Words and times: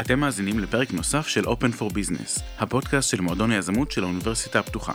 אתם 0.00 0.20
מאזינים 0.20 0.58
לפרק 0.58 0.92
נוסף 0.92 1.26
של 1.26 1.44
Open 1.44 1.80
for 1.80 1.92
Business, 1.92 2.40
הפודקאסט 2.58 3.10
של 3.10 3.20
מועדון 3.20 3.50
היזמות 3.50 3.90
של 3.90 4.04
האוניברסיטה 4.04 4.58
הפתוחה. 4.58 4.92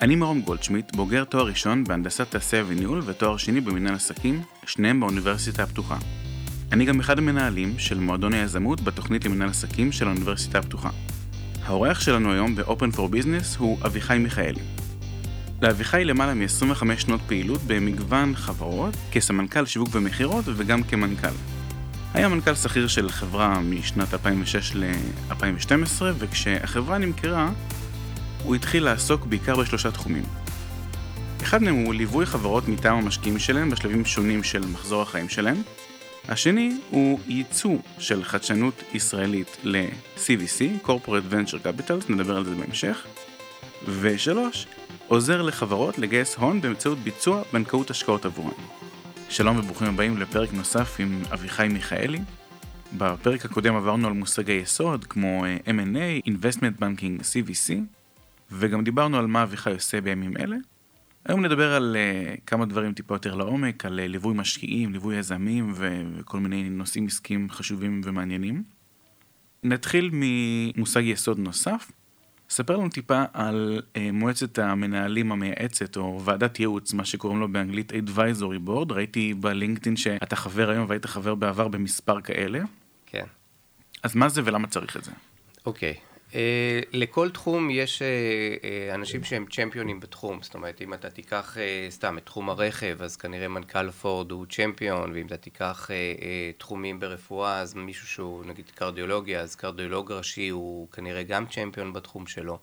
אני 0.00 0.16
מרום 0.16 0.40
גולדשמיט, 0.40 0.96
בוגר 0.96 1.24
תואר 1.24 1.46
ראשון 1.46 1.84
בהנדסת 1.84 2.30
תעשייה 2.30 2.64
וניהול 2.66 3.02
ותואר 3.06 3.36
שני 3.36 3.60
במנהל 3.60 3.94
עסקים, 3.94 4.42
שניהם 4.66 5.00
באוניברסיטה 5.00 5.62
הפתוחה. 5.62 5.96
אני 6.72 6.84
גם 6.84 7.00
אחד 7.00 7.18
המנהלים 7.18 7.78
של 7.78 7.98
מועדון 7.98 8.32
היזמות 8.32 8.80
בתוכנית 8.80 9.24
למנהל 9.24 9.48
עסקים 9.48 9.92
של 9.92 10.06
האוניברסיטה 10.06 10.58
הפתוחה. 10.58 10.90
האורח 11.64 12.00
שלנו 12.00 12.32
היום 12.32 12.56
ב-Open 12.56 12.96
for 12.96 13.12
Business 13.12 13.58
הוא 13.58 13.78
אביחי 13.86 14.18
מיכאלי. 14.18 14.62
לאביחי 15.62 16.04
למעלה 16.04 16.34
מ-25 16.34 16.84
שנות 16.98 17.20
פעילות 17.26 17.60
במגוון 17.66 18.36
חברות, 18.36 18.94
כסמנכ"ל 19.12 19.66
שיווק 19.66 19.88
ומכירות 19.92 20.44
וגם 20.46 20.82
כמנכ"ל. 20.82 21.57
היה 22.14 22.28
מנכ"ל 22.28 22.54
שכיר 22.54 22.88
של 22.88 23.10
חברה 23.10 23.60
משנת 23.60 24.14
2006 24.14 24.72
ל-2012, 24.74 26.02
וכשהחברה 26.18 26.98
נמכרה, 26.98 27.50
הוא 28.42 28.54
התחיל 28.54 28.84
לעסוק 28.84 29.26
בעיקר 29.26 29.56
בשלושה 29.56 29.90
תחומים. 29.90 30.22
אחד 31.42 31.62
מהם 31.62 31.74
הוא 31.74 31.94
ליווי 31.94 32.26
חברות 32.26 32.68
מטעם 32.68 32.98
המשקיעים 32.98 33.38
שלהם 33.38 33.70
בשלבים 33.70 34.04
שונים 34.04 34.42
של 34.42 34.66
מחזור 34.66 35.02
החיים 35.02 35.28
שלהם. 35.28 35.62
השני 36.28 36.76
הוא 36.90 37.20
ייצוא 37.26 37.76
של 37.98 38.24
חדשנות 38.24 38.82
ישראלית 38.92 39.56
ל-CVC, 39.64 40.86
Corporate 40.86 41.32
Venture 41.32 41.64
Capital, 41.64 42.12
נדבר 42.12 42.36
על 42.36 42.44
זה 42.44 42.54
בהמשך. 42.54 43.06
ושלוש, 44.00 44.66
עוזר 45.08 45.42
לחברות 45.42 45.98
לגייס 45.98 46.34
הון 46.34 46.60
באמצעות 46.60 46.98
ביצוע 46.98 47.42
בנקאות 47.52 47.90
השקעות 47.90 48.24
עבורן. 48.24 48.52
שלום 49.30 49.58
וברוכים 49.58 49.88
הבאים 49.88 50.16
לפרק 50.16 50.52
נוסף 50.52 50.96
עם 51.00 51.22
אביחי 51.32 51.68
מיכאלי. 51.68 52.18
בפרק 52.98 53.44
הקודם 53.44 53.74
עברנו 53.74 54.06
על 54.06 54.12
מושגי 54.12 54.52
יסוד 54.52 55.04
כמו 55.04 55.44
אה, 55.44 55.56
M&A, 55.66 56.28
Investment 56.28 56.80
Banking, 56.80 57.20
CVC, 57.20 57.74
וגם 58.50 58.84
דיברנו 58.84 59.18
על 59.18 59.26
מה 59.26 59.42
אביחי 59.42 59.72
עושה 59.72 60.00
בימים 60.00 60.36
אלה. 60.36 60.56
היום 61.24 61.44
נדבר 61.44 61.74
על 61.74 61.96
uh, 61.96 62.40
כמה 62.46 62.66
דברים 62.66 62.92
טיפה 62.92 63.14
יותר 63.14 63.34
לעומק, 63.34 63.84
על 63.84 64.00
uh, 64.04 64.08
ליווי 64.08 64.34
משקיעים, 64.34 64.92
ליווי 64.92 65.16
יזמים 65.16 65.72
ו- 65.74 66.02
וכל 66.16 66.38
מיני 66.38 66.68
נושאים 66.68 67.06
עסקיים 67.06 67.50
חשובים 67.50 68.00
ומעניינים. 68.04 68.62
נתחיל 69.62 70.10
ממושג 70.12 71.02
יסוד 71.04 71.38
נוסף, 71.38 71.90
ספר 72.50 72.76
לנו 72.76 72.88
טיפה 72.88 73.24
על 73.32 73.82
אה, 73.96 74.12
מועצת 74.12 74.58
המנהלים 74.58 75.32
המייעצת, 75.32 75.96
או 75.96 76.20
ועדת 76.24 76.60
ייעוץ, 76.60 76.92
מה 76.92 77.04
שקוראים 77.04 77.40
לו 77.40 77.48
באנגלית 77.52 77.92
Advisory 77.92 78.68
Board. 78.68 78.92
ראיתי 78.92 79.34
בלינקדאין 79.34 79.96
שאתה 79.96 80.36
חבר 80.36 80.70
היום 80.70 80.86
והיית 80.88 81.06
חבר 81.06 81.34
בעבר 81.34 81.68
במספר 81.68 82.20
כאלה. 82.20 82.60
כן. 83.06 83.24
אז 84.02 84.14
מה 84.14 84.28
זה 84.28 84.42
ולמה 84.44 84.68
צריך 84.68 84.96
את 84.96 85.04
זה? 85.04 85.10
אוקיי. 85.66 85.90
אה, 85.90 86.07
לכל 86.92 87.30
תחום 87.30 87.70
יש 87.70 88.02
אה, 88.02 88.08
אה, 88.64 88.94
אנשים 88.94 89.24
שהם 89.24 89.46
צ'מפיונים 89.50 90.00
בתחום, 90.00 90.42
זאת 90.42 90.54
אומרת 90.54 90.82
אם 90.82 90.94
אתה 90.94 91.10
תיקח 91.10 91.56
סתם 91.90 92.18
את 92.18 92.26
תחום 92.26 92.50
הרכב 92.50 93.02
אז 93.02 93.16
כנראה 93.16 93.48
מנכ"ל 93.48 93.90
פורד 93.90 94.30
הוא 94.30 94.46
צ'מפיון 94.50 95.12
ואם 95.12 95.26
אתה 95.26 95.36
תיקח 95.36 95.90
תחומים 96.58 97.00
ברפואה 97.00 97.60
אז 97.60 97.74
מישהו 97.74 98.06
שהוא 98.06 98.44
נגיד 98.44 98.70
קרדיולוגיה 98.74 99.40
אז 99.40 99.56
קרדיולוג 99.56 100.12
ראשי 100.12 100.48
הוא 100.48 100.88
כנראה 100.92 101.22
גם 101.22 101.46
צ'מפיון 101.46 101.92
בתחום 101.92 102.26
שלו. 102.26 102.58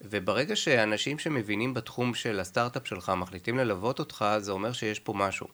וברגע 0.00 0.56
שאנשים 0.56 1.18
שמבינים 1.18 1.74
בתחום 1.74 2.14
של 2.14 2.40
הסטארט-אפ 2.40 2.86
שלך 2.86 3.12
מחליטים 3.16 3.58
ללוות 3.58 3.98
אותך 3.98 4.24
זה 4.38 4.52
אומר 4.52 4.72
שיש 4.72 5.00
פה 5.00 5.12
משהו 5.16 5.46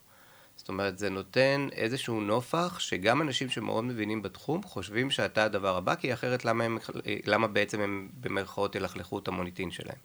זאת 0.55 0.69
אומרת, 0.69 0.97
זה 0.97 1.09
נותן 1.09 1.67
איזשהו 1.71 2.21
נופח 2.21 2.79
שגם 2.79 3.21
אנשים 3.21 3.49
שמאוד 3.49 3.83
מבינים 3.83 4.21
בתחום 4.21 4.63
חושבים 4.63 5.11
שאתה 5.11 5.43
הדבר 5.43 5.77
הבא, 5.77 5.95
כי 5.95 6.13
אחרת 6.13 6.45
למה, 6.45 6.63
הם, 6.63 6.77
למה 7.25 7.47
בעצם 7.47 7.79
הם 7.79 8.09
במרכאות 8.21 8.75
ילכלכו 8.75 9.19
את 9.19 9.27
המוניטין 9.27 9.71
שלהם. 9.71 9.97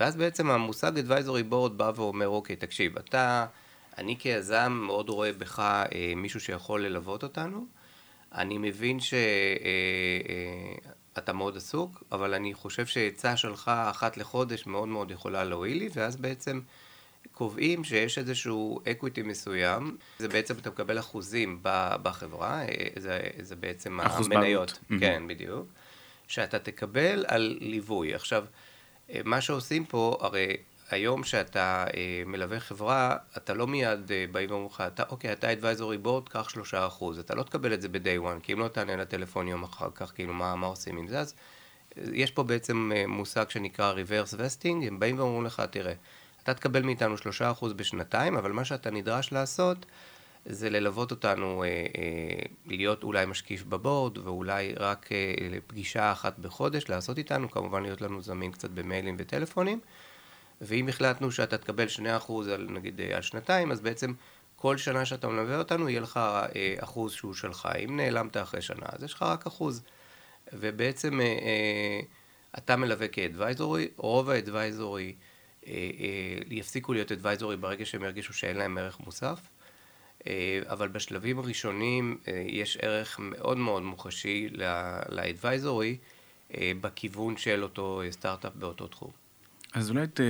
ואז 0.00 0.16
בעצם 0.16 0.50
המושג 0.50 0.92
advisory 0.98 1.52
board 1.52 1.68
בא 1.76 1.92
ואומר, 1.96 2.28
אוקיי, 2.28 2.56
תקשיב, 2.56 2.98
אתה, 2.98 3.46
אני 3.98 4.16
כיזם 4.18 4.82
מאוד 4.86 5.08
רואה 5.08 5.32
בך 5.32 5.58
אה, 5.60 6.12
מישהו 6.16 6.40
שיכול 6.40 6.84
ללוות 6.84 7.22
אותנו, 7.22 7.66
אני 8.34 8.58
מבין 8.58 9.00
שאתה 9.00 9.16
אה, 11.18 11.28
אה, 11.28 11.32
מאוד 11.34 11.56
עסוק, 11.56 12.02
אבל 12.12 12.34
אני 12.34 12.54
חושב 12.54 12.86
שעצה 12.86 13.36
שלך 13.36 13.68
אחת 13.68 14.16
לחודש 14.16 14.66
מאוד 14.66 14.88
מאוד 14.88 15.10
יכולה 15.10 15.44
להועיל 15.44 15.78
לי, 15.78 15.88
ואז 15.94 16.16
בעצם... 16.16 16.60
קובעים 17.32 17.84
שיש 17.84 18.18
איזשהו 18.18 18.80
אקוויטי 18.90 19.22
מסוים, 19.22 19.96
זה 20.18 20.28
בעצם 20.28 20.54
אתה 20.54 20.70
מקבל 20.70 20.98
אחוזים 20.98 21.58
בחברה, 22.02 22.62
זה, 22.96 23.20
זה 23.40 23.56
בעצם 23.56 24.00
המניות, 24.00 24.28
בעלות. 24.28 25.00
כן, 25.00 25.22
mm-hmm. 25.24 25.28
בדיוק, 25.28 25.66
שאתה 26.28 26.58
תקבל 26.58 27.24
על 27.28 27.58
ליווי. 27.60 28.14
עכשיו, 28.14 28.44
מה 29.24 29.40
שעושים 29.40 29.84
פה, 29.84 30.18
הרי 30.20 30.56
היום 30.90 31.24
שאתה 31.24 31.86
אה, 31.96 32.22
מלווה 32.26 32.60
חברה, 32.60 33.16
אתה 33.36 33.54
לא 33.54 33.66
מיד 33.66 34.12
אה, 34.12 34.24
באים 34.32 34.50
ואומרים 34.50 34.70
לך, 34.72 34.82
אתה, 34.86 35.02
אוקיי, 35.10 35.32
אתה 35.32 35.52
advisory 35.52 36.06
board, 36.06 36.30
קח 36.30 36.48
שלושה 36.48 36.86
אחוז. 36.86 37.18
אתה 37.18 37.34
לא 37.34 37.42
תקבל 37.42 37.74
את 37.74 37.82
זה 37.82 37.88
ב-day 37.88 38.24
one, 38.24 38.40
כי 38.42 38.52
אם 38.52 38.58
לא 38.58 38.68
תענה 38.68 38.96
לטלפון 38.96 39.48
יום 39.48 39.62
אחר 39.62 39.88
כך, 39.94 40.12
כאילו, 40.14 40.34
מה, 40.34 40.56
מה 40.56 40.66
עושים 40.66 40.96
עם 40.96 41.08
זה? 41.08 41.20
אז 41.20 41.34
יש 42.12 42.30
פה 42.30 42.42
בעצם 42.42 42.92
אה, 42.94 43.06
מושג 43.06 43.50
שנקרא 43.50 43.94
reverse 43.94 44.34
vesting, 44.34 44.86
הם 44.86 44.98
באים 44.98 45.18
ואומרים 45.18 45.44
לך, 45.44 45.62
תראה, 45.70 45.92
אתה 46.50 46.56
תקבל 46.56 46.82
מאיתנו 46.82 47.18
שלושה 47.18 47.50
אחוז 47.50 47.72
בשנתיים, 47.72 48.36
אבל 48.36 48.52
מה 48.52 48.64
שאתה 48.64 48.90
נדרש 48.90 49.32
לעשות 49.32 49.86
זה 50.46 50.70
ללוות 50.70 51.10
אותנו, 51.10 51.62
אה, 51.62 51.68
אה, 51.68 52.42
להיות 52.66 53.02
אולי 53.02 53.26
משקיף 53.26 53.64
בבורד, 53.64 54.18
ואולי 54.18 54.74
רק 54.76 55.08
אה, 55.12 55.34
לפגישה 55.50 56.12
אחת 56.12 56.38
בחודש 56.38 56.88
לעשות 56.88 57.18
איתנו, 57.18 57.50
כמובן 57.50 57.82
להיות 57.82 58.00
לנו 58.00 58.22
זמין 58.22 58.52
קצת 58.52 58.70
במיילים 58.70 59.16
וטלפונים. 59.18 59.80
ואם 60.60 60.88
החלטנו 60.88 61.32
שאתה 61.32 61.58
תקבל 61.58 61.88
שני 61.88 62.16
אחוז 62.16 62.48
על 62.48 62.66
נגיד 62.70 63.00
על 63.00 63.22
שנתיים, 63.22 63.72
אז 63.72 63.80
בעצם 63.80 64.12
כל 64.56 64.76
שנה 64.76 65.04
שאתה 65.04 65.28
מלווה 65.28 65.58
אותנו 65.58 65.88
יהיה 65.88 66.00
לך 66.00 66.20
אחוז 66.78 67.12
שהוא 67.12 67.34
שלך. 67.34 67.68
אם 67.84 67.96
נעלמת 67.96 68.36
אחרי 68.36 68.62
שנה, 68.62 68.86
אז 68.86 69.02
יש 69.02 69.14
לך 69.14 69.22
רק 69.22 69.46
אחוז. 69.46 69.82
ובעצם 70.52 71.20
אתה 72.58 72.76
מלווה 72.76 73.08
כאדוויזורי, 73.08 73.88
רוב 73.96 74.30
האדוויזורי 74.30 75.04
אה, 75.04 75.10
אה, 75.10 75.27
יפסיקו 76.50 76.92
להיות 76.92 77.12
אדוויזורי 77.12 77.56
ברגע 77.56 77.84
שהם 77.84 78.02
ירגישו 78.02 78.32
שאין 78.32 78.56
להם 78.56 78.78
ערך 78.78 79.00
מוסף. 79.00 79.40
אה, 80.26 80.60
אבל 80.66 80.88
בשלבים 80.88 81.38
הראשונים 81.38 82.18
יש 82.46 82.76
ערך 82.76 83.18
מאוד 83.22 83.56
מאוד 83.56 83.82
מוחשי 83.82 84.48
לאדוויזורי 85.08 85.96
בכיוון 86.60 87.36
של 87.36 87.62
אותו 87.62 88.02
סטארט-אפ 88.10 88.52
באותו 88.54 88.86
תחום. 88.86 89.10
אז 89.72 89.90
אולי 89.90 90.06
ת, 90.06 90.20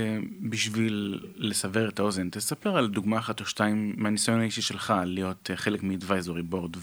בשביל 0.49 1.19
לסבר 1.35 1.89
את 1.89 1.99
האוזן, 1.99 2.29
תספר 2.29 2.77
על 2.77 2.87
דוגמה 2.87 3.19
אחת 3.19 3.39
או 3.39 3.45
שתיים 3.45 3.93
מהניסיון 3.97 4.39
האישי 4.39 4.61
שלך 4.61 4.93
להיות 5.05 5.49
חלק 5.55 5.83
מאדוויזורי 5.83 6.41
בורד, 6.41 6.75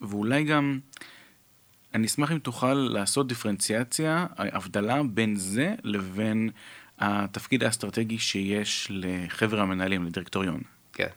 ואולי 0.00 0.44
גם, 0.44 0.78
אני 1.94 2.06
אשמח 2.06 2.32
אם 2.32 2.38
תוכל 2.38 2.74
לעשות 2.74 3.28
דיפרנציאציה, 3.28 4.26
הבדלה 4.36 5.02
בין 5.02 5.36
זה 5.36 5.74
לבין 5.82 6.50
התפקיד 6.98 7.64
האסטרטגי 7.64 8.18
שיש 8.18 8.88
לחבר 8.90 9.60
המנהלים, 9.60 10.04
לדירקטוריון. 10.04 10.60
כן. 10.92 11.08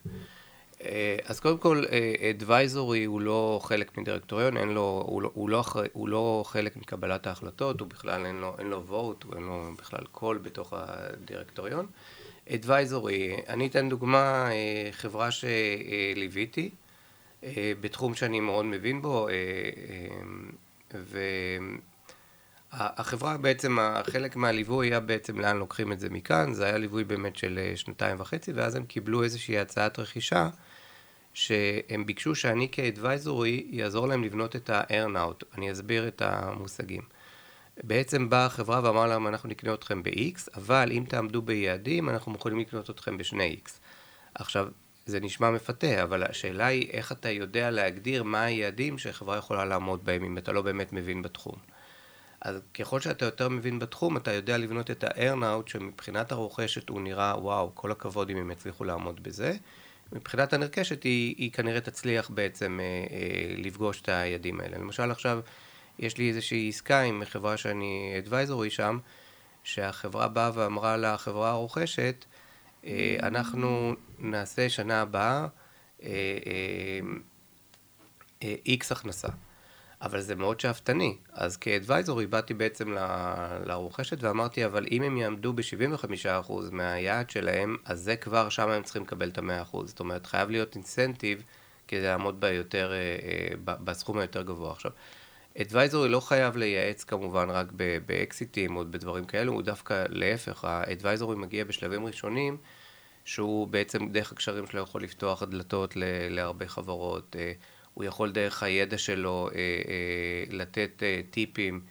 אה, 0.83 1.17
אז 1.25 1.39
קודם 1.39 1.57
כל, 1.57 1.83
אדוויזורי 2.29 3.03
הוא 3.03 3.21
לא 3.21 3.59
חלק 3.63 3.97
מדירקטוריון, 3.97 4.57
אין 4.57 4.69
לו, 4.69 5.03
הוא, 5.07 5.21
לא, 5.21 5.31
הוא, 5.33 5.49
לא, 5.49 5.63
הוא 5.93 6.09
לא 6.09 6.43
חלק 6.47 6.77
מקבלת 6.77 7.27
ההחלטות, 7.27 7.79
הוא 7.79 7.87
בכלל 7.87 8.25
אין 8.25 8.35
לו, 8.35 8.55
אין 8.59 8.67
לו 8.67 8.83
vote, 8.89 9.35
אין 9.35 9.43
לו 9.43 9.71
בכלל 9.77 10.05
קול 10.11 10.37
בתוך 10.37 10.73
הדירקטוריון. 10.77 11.85
אדוויזורי, 12.53 13.35
אני 13.47 13.67
אתן 13.67 13.89
דוגמה, 13.89 14.51
אה, 14.51 14.89
חברה 14.91 15.29
שליוויתי, 15.31 16.69
אה, 17.43 17.71
בתחום 17.81 18.15
שאני 18.15 18.39
מאוד 18.39 18.65
מבין 18.65 19.01
בו, 19.01 19.27
ו... 20.93 21.19
החברה 22.71 23.37
בעצם, 23.37 23.77
חלק 24.03 24.35
מהליווי 24.35 24.87
היה 24.87 24.99
בעצם 24.99 25.39
לאן 25.39 25.57
לוקחים 25.57 25.91
את 25.91 25.99
זה 25.99 26.09
מכאן, 26.09 26.53
זה 26.53 26.65
היה 26.65 26.77
ליווי 26.77 27.03
באמת 27.03 27.35
של 27.35 27.59
אה, 27.61 27.77
שנתיים 27.77 28.19
וחצי, 28.19 28.51
ואז 28.51 28.75
הם 28.75 28.85
קיבלו 28.85 29.23
איזושהי 29.23 29.59
הצעת 29.59 29.99
רכישה, 29.99 30.49
שהם 31.33 32.05
ביקשו 32.05 32.35
שאני 32.35 32.67
כאדוויזורי 32.71 33.67
יעזור 33.69 34.07
להם 34.07 34.23
לבנות 34.23 34.55
את 34.55 34.69
ה-earn-out, 34.69 35.43
אני 35.57 35.71
אסביר 35.71 36.07
את 36.07 36.21
המושגים. 36.21 37.01
בעצם 37.83 38.29
באה 38.29 38.45
החברה 38.45 38.81
ואמרה 38.83 39.07
להם, 39.07 39.27
אנחנו 39.27 39.49
נקנה 39.49 39.73
אתכם 39.73 40.03
ב-X, 40.03 40.49
אבל 40.55 40.89
אם 40.91 41.03
תעמדו 41.07 41.41
ביעדים, 41.41 42.09
אנחנו 42.09 42.35
יכולים 42.35 42.59
לקנות 42.59 42.89
אתכם 42.89 43.17
ב-2X. 43.17 43.69
עכשיו, 44.35 44.67
זה 45.05 45.19
נשמע 45.19 45.51
מפתה, 45.51 46.03
אבל 46.03 46.23
השאלה 46.23 46.65
היא 46.65 46.89
איך 46.91 47.11
אתה 47.11 47.29
יודע 47.29 47.71
להגדיר 47.71 48.23
מה 48.23 48.41
היעדים 48.43 48.97
שחברה 48.97 49.37
יכולה 49.37 49.65
לעמוד 49.65 50.05
בהם, 50.05 50.23
אם 50.23 50.37
אתה 50.37 50.51
לא 50.51 50.61
באמת 50.61 50.93
מבין 50.93 51.21
בתחום. 51.21 51.55
אז 52.41 52.55
ככל 52.73 52.99
שאתה 52.99 53.25
יותר 53.25 53.49
מבין 53.49 53.79
בתחום, 53.79 54.17
אתה 54.17 54.33
יודע 54.33 54.57
לבנות 54.57 54.91
את 54.91 55.03
ה-earn-out 55.03 55.71
שמבחינת 55.71 56.31
הרוכשת 56.31 56.89
הוא 56.89 57.01
נראה, 57.01 57.39
וואו, 57.39 57.71
כל 57.73 57.91
הכבוד 57.91 58.29
אם 58.29 58.37
הם 58.37 58.51
יצליחו 58.51 58.83
לעמוד 58.83 59.23
בזה. 59.23 59.53
מבחינת 60.13 60.53
הנרכשת 60.53 61.03
היא, 61.03 61.35
היא 61.37 61.51
כנראה 61.51 61.81
תצליח 61.81 62.29
בעצם 62.29 62.79
אה, 62.79 62.85
אה, 62.85 63.55
לפגוש 63.57 64.01
את 64.01 64.09
היעדים 64.09 64.59
האלה. 64.59 64.77
למשל 64.77 65.11
עכשיו, 65.11 65.39
יש 65.99 66.17
לי 66.17 66.29
איזושהי 66.29 66.69
עסקה 66.69 67.01
עם 67.01 67.23
חברה 67.25 67.57
שאני 67.57 68.15
אדוויזורי 68.17 68.69
שם, 68.69 68.99
שהחברה 69.63 70.27
באה 70.27 70.51
ואמרה 70.53 70.97
לחברה 70.97 71.49
הרוכשת, 71.49 72.25
אה, 72.85 73.17
אנחנו 73.23 73.95
נעשה 74.19 74.69
שנה 74.69 75.01
הבאה 75.01 75.47
איקס 78.41 78.91
הכנסה. 78.91 79.27
אבל 80.01 80.21
זה 80.21 80.35
מאוד 80.35 80.59
שאפתני. 80.59 81.17
אז 81.33 81.57
כאדוויזורי 81.57 82.27
באתי 82.27 82.53
בעצם 82.53 82.95
לרוכשת 83.65 84.23
ואמרתי, 84.23 84.65
אבל 84.65 84.85
אם 84.91 85.01
הם 85.01 85.17
יעמדו 85.17 85.53
ב-75% 85.53 86.51
מהיעד 86.71 87.29
שלהם, 87.29 87.77
אז 87.85 87.99
זה 87.99 88.15
כבר, 88.15 88.49
שם 88.49 88.69
הם 88.69 88.83
צריכים 88.83 89.03
לקבל 89.03 89.29
את 89.29 89.37
ה-100%. 89.37 89.77
זאת 89.85 89.99
אומרת, 89.99 90.25
חייב 90.25 90.49
להיות 90.49 90.75
אינסנטיב 90.75 91.43
כדי 91.87 92.01
לעמוד 92.01 92.39
ביותר, 92.41 92.91
אה, 92.91 92.97
אה, 92.97 93.75
בסכום 93.83 94.17
היותר 94.17 94.41
גבוה. 94.41 94.71
עכשיו, 94.71 94.91
אדוויזורי 95.61 96.09
לא 96.09 96.19
חייב 96.19 96.57
לייעץ 96.57 97.03
כמובן 97.03 97.49
רק 97.49 97.67
באקזיטים 98.05 98.75
או 98.75 98.83
בדברים 98.91 99.25
כאלו, 99.25 99.53
הוא 99.53 99.61
דווקא 99.61 100.03
להפך, 100.09 100.65
האדוויזורי 100.65 101.35
מגיע 101.35 101.63
בשלבים 101.63 102.05
ראשונים, 102.05 102.57
שהוא 103.25 103.67
בעצם 103.67 104.09
דרך 104.09 104.31
הקשרים 104.31 104.67
שלו 104.67 104.81
יכול 104.81 105.03
לפתוח 105.03 105.43
דלתות 105.43 105.93
להרבה 106.29 106.67
חברות. 106.67 107.35
הוא 107.93 108.03
יכול 108.03 108.31
דרך 108.31 108.63
הידע 108.63 108.97
שלו 108.97 109.49
אה, 109.51 109.55
אה, 109.57 110.43
לתת 110.49 111.03
אה, 111.03 111.21
טיפים, 111.29 111.81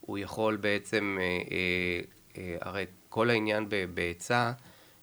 הוא 0.00 0.18
יכול 0.18 0.56
בעצם, 0.56 1.18
אה, 1.20 1.24
אה, 1.24 2.00
אה, 2.38 2.56
הרי 2.60 2.86
כל 3.08 3.30
העניין 3.30 3.68
בעצה, 3.94 4.52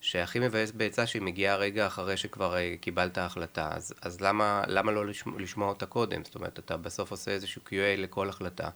שהכי 0.01 0.39
מבאס 0.39 0.71
בעצה 0.71 1.07
שהיא 1.07 1.21
מגיעה 1.21 1.55
רגע 1.55 1.87
אחרי 1.87 2.17
שכבר 2.17 2.57
אה, 2.57 2.75
קיבלת 2.81 3.17
החלטה, 3.17 3.69
אז, 3.73 3.93
אז 4.01 4.21
למה, 4.21 4.63
למה 4.67 4.91
לא 4.91 5.05
לשמוע, 5.07 5.41
לשמוע 5.41 5.69
אותה 5.69 5.85
קודם? 5.85 6.23
זאת 6.23 6.35
אומרת, 6.35 6.59
אתה 6.59 6.77
בסוף 6.77 7.11
עושה 7.11 7.31
איזשהו 7.31 7.61
QA 7.67 7.97
לכל 7.97 8.29
החלטה. 8.29 8.69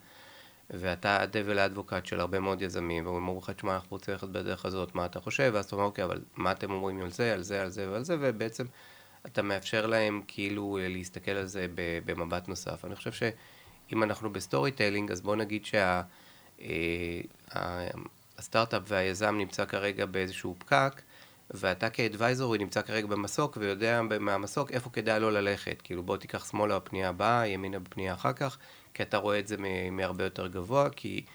ואתה 0.69 1.21
הדבל 1.21 1.59
האדבוקט 1.59 2.05
של 2.05 2.19
הרבה 2.19 2.39
מאוד 2.39 2.61
יזמים, 2.61 3.05
והם 3.05 3.15
אומרים 3.15 3.37
לך, 3.37 3.49
תשמע, 3.49 3.75
אנחנו 3.75 3.87
רוצים 3.89 4.11
ללכת 4.11 4.27
בדרך 4.27 4.65
הזאת, 4.65 4.95
מה 4.95 5.05
אתה 5.05 5.19
חושב? 5.19 5.51
ואז 5.53 5.65
אתה 5.65 5.75
אומר, 5.75 5.85
אוקיי, 5.85 6.03
אבל 6.03 6.21
מה 6.35 6.51
אתם 6.51 6.71
אומרים 6.71 7.01
על 7.01 7.11
זה, 7.11 7.33
על 7.33 7.41
זה, 7.41 7.61
על 7.61 7.69
זה 7.69 7.91
ועל 7.91 8.03
זה, 8.03 8.15
ובעצם 8.19 8.65
אתה 9.25 9.41
מאפשר 9.41 9.85
להם 9.85 10.21
כאילו 10.27 10.77
אה, 10.77 10.87
להסתכל 10.87 11.31
על 11.31 11.45
זה 11.45 11.67
במבט 12.05 12.47
נוסף. 12.47 12.85
אני 12.85 12.95
חושב 12.95 13.11
שאם 13.11 14.03
אנחנו 14.03 14.33
ב 14.33 14.71
storytelling, 14.71 15.11
אז 15.11 15.21
בוא 15.21 15.35
נגיד 15.35 15.65
שהסטארט-אפ 18.35 18.87
שה, 18.87 18.93
והיזם 18.93 19.35
נמצא 19.37 19.65
כרגע 19.65 20.05
באיזשהו 20.05 20.55
פקק, 20.57 21.01
ואתה 21.51 21.89
כ 21.89 22.03
advisory 22.03 22.57
נמצא 22.57 22.81
כרגע 22.81 23.07
במסוק 23.07 23.57
ויודע 23.61 24.01
מהמסוק 24.01 24.71
איפה 24.71 24.89
כדאי 24.89 25.19
לו 25.19 25.31
ללכת. 25.31 25.81
כאילו 25.81 26.03
בוא 26.03 26.17
תיקח 26.17 26.51
שמאלה 26.51 26.79
בפנייה 26.79 27.09
הבאה, 27.09 27.47
ימינה 27.47 27.79
בפנייה 27.79 28.13
אחר 28.13 28.33
כך, 28.33 28.57
כי 28.93 29.03
אתה 29.03 29.17
רואה 29.17 29.39
את 29.39 29.47
זה 29.47 29.55
מהרבה 29.91 30.23
יותר 30.23 30.47
גבוה, 30.47 30.89
כי, 30.89 31.25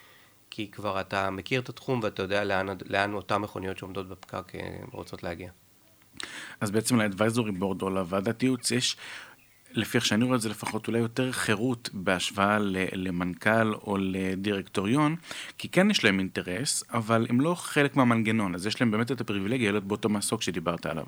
כי 0.51 0.71
כבר 0.71 1.01
אתה 1.01 1.31
מכיר 1.31 1.61
את 1.61 1.69
התחום 1.69 2.01
ואתה 2.03 2.23
יודע 2.23 2.45
לאן, 2.45 2.67
לאן 2.87 3.15
אותן 3.15 3.37
מכוניות 3.37 3.79
שעומדות 3.79 4.09
בפקק 4.09 4.55
אה, 4.55 4.77
רוצות 4.93 5.23
להגיע. 5.23 5.51
אז 6.61 6.71
בעצם 6.71 6.97
לאדוויזורי 6.97 7.53
בורד 7.53 7.83
או 7.83 7.91
לוועדת 7.91 8.43
ייעוץ 8.43 8.71
יש, 8.71 8.97
לפי 9.75 9.99
איך 9.99 10.07
שאני 10.07 10.25
רואה 10.25 10.37
את 10.37 10.41
זה 10.41 10.49
לפחות, 10.49 10.89
אולי 10.89 10.99
יותר 10.99 11.33
חירות 11.33 11.91
בהשוואה 11.93 12.59
למנכ"ל 12.93 13.75
או 13.75 13.97
לדירקטוריון, 14.01 15.17
כי 15.59 15.69
כן 15.69 15.91
יש 15.91 16.05
להם 16.05 16.19
אינטרס, 16.19 16.85
אבל 16.91 17.27
הם 17.29 17.41
לא 17.41 17.55
חלק 17.55 17.97
מהמנגנון, 17.97 18.55
אז 18.55 18.67
יש 18.67 18.81
להם 18.81 18.91
באמת 18.91 19.13
את 19.13 19.21
הפריבילגיה 19.21 19.71
להיות 19.71 19.85
באותו 19.85 20.09
מסוק 20.09 20.43
שדיברת 20.43 20.87
עליו. 20.87 21.05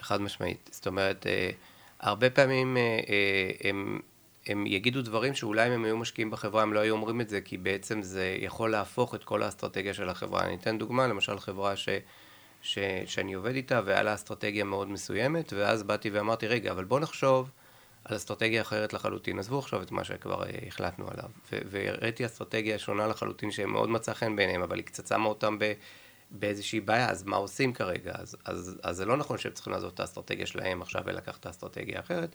חד 0.00 0.20
משמעית. 0.20 0.70
זאת 0.72 0.86
אומרת, 0.86 1.26
אה, 1.26 1.50
הרבה 2.00 2.30
פעמים 2.30 2.76
אה, 2.76 2.82
אה, 2.82 3.68
הם... 3.70 4.00
הם 4.46 4.66
יגידו 4.66 5.02
דברים 5.02 5.34
שאולי 5.34 5.66
אם 5.66 5.72
הם 5.72 5.84
היו 5.84 5.96
משקיעים 5.96 6.30
בחברה 6.30 6.62
הם 6.62 6.72
לא 6.72 6.80
היו 6.80 6.94
אומרים 6.94 7.20
את 7.20 7.28
זה, 7.28 7.40
כי 7.40 7.58
בעצם 7.58 8.02
זה 8.02 8.36
יכול 8.40 8.70
להפוך 8.70 9.14
את 9.14 9.24
כל 9.24 9.42
האסטרטגיה 9.42 9.94
של 9.94 10.08
החברה. 10.08 10.44
אני 10.44 10.54
אתן 10.54 10.78
דוגמה, 10.78 11.06
למשל 11.06 11.38
חברה 11.38 11.76
ש... 11.76 11.88
ש, 12.62 12.78
שאני 13.06 13.34
עובד 13.34 13.54
איתה 13.54 13.80
והיה 13.84 14.02
לה 14.02 14.14
אסטרטגיה 14.14 14.64
מאוד 14.64 14.88
מסוימת, 14.88 15.52
ואז 15.52 15.82
באתי 15.82 16.10
ואמרתי, 16.10 16.46
רגע, 16.46 16.70
אבל 16.70 16.84
בוא 16.84 17.00
נחשוב 17.00 17.50
על 18.04 18.16
אסטרטגיה 18.16 18.62
אחרת 18.62 18.92
לחלוטין. 18.92 19.38
עזבו 19.38 19.58
עכשיו 19.58 19.82
את 19.82 19.92
מה 19.92 20.04
שכבר 20.04 20.42
אה, 20.42 20.48
החלטנו 20.66 21.08
עליו. 21.10 21.30
והראיתי 21.52 22.26
אסטרטגיה 22.26 22.78
שונה 22.78 23.06
לחלוטין 23.06 23.50
שמאוד 23.50 23.88
מצאה 23.88 24.14
חן 24.14 24.36
בעיניהם, 24.36 24.62
אבל 24.62 24.76
היא 24.76 24.84
קצת 24.84 25.06
שמה 25.06 25.28
אותם 25.28 25.58
ב, 25.58 25.72
באיזושהי 26.30 26.80
בעיה, 26.80 27.10
אז 27.10 27.24
מה 27.24 27.36
עושים 27.36 27.72
כרגע? 27.72 28.12
אז, 28.14 28.36
אז, 28.44 28.76
אז 28.82 28.96
זה 28.96 29.04
לא 29.04 29.16
נכון 29.16 29.38
שהם 29.38 29.52
צריכים 29.52 29.72
לעזוב 29.72 29.90
את 29.94 30.00
האסטרטגיה 30.00 30.46
שלהם 30.46 30.82
עכשיו 30.82 31.02
ולקחת 31.06 31.40
את 31.40 31.46
האסטרטגיה 31.46 31.96
האחרת, 31.96 32.30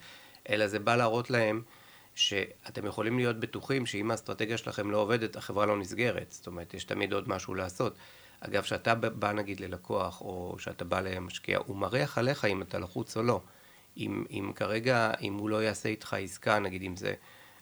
אלא 0.50 0.68
זה 0.68 0.80
בא 0.80 0.96
להראות 0.96 1.30
להם 1.30 1.62
שאתם 2.16 2.86
יכולים 2.86 3.18
להיות 3.18 3.40
בטוחים 3.40 3.86
שאם 3.86 4.12
האסטרטגיה 4.12 4.58
שלכם 4.58 4.92
לא 4.92 4.98
עובדת, 4.98 5.36
החברה 5.36 5.66
לא 5.66 5.78
נסגרת. 5.78 6.32
זאת 6.32 6.48
אומרת, 6.48 6.74
יש 6.74 6.84
תמיד 6.84 7.14
עוד 7.14 7.30
משהו 7.30 7.56
לעשות. 7.56 7.96
אגב, 8.48 8.64
כשאתה 8.64 8.96
בא 8.96 9.32
נגיד 9.32 9.60
ללקוח, 9.60 10.22
או 10.22 10.56
כשאתה 10.58 10.86
בא 10.86 11.00
למשקיע, 11.00 11.60
הוא 11.66 11.78
מריח 11.78 12.18
עליך 12.18 12.46
אם 12.46 12.62
אתה 12.62 12.80
לחוץ 12.80 13.18
או 13.18 13.24
לא. 13.24 13.42
אם, 13.98 14.26
אם 14.30 14.52
כרגע, 14.56 15.12
אם 15.22 15.34
הוא 15.34 15.50
לא 15.50 15.64
יעשה 15.64 15.90
איתך 15.90 16.14
עסקה, 16.14 16.60
נגיד 16.60 16.84
אם 16.84 16.96
זה 16.96 17.14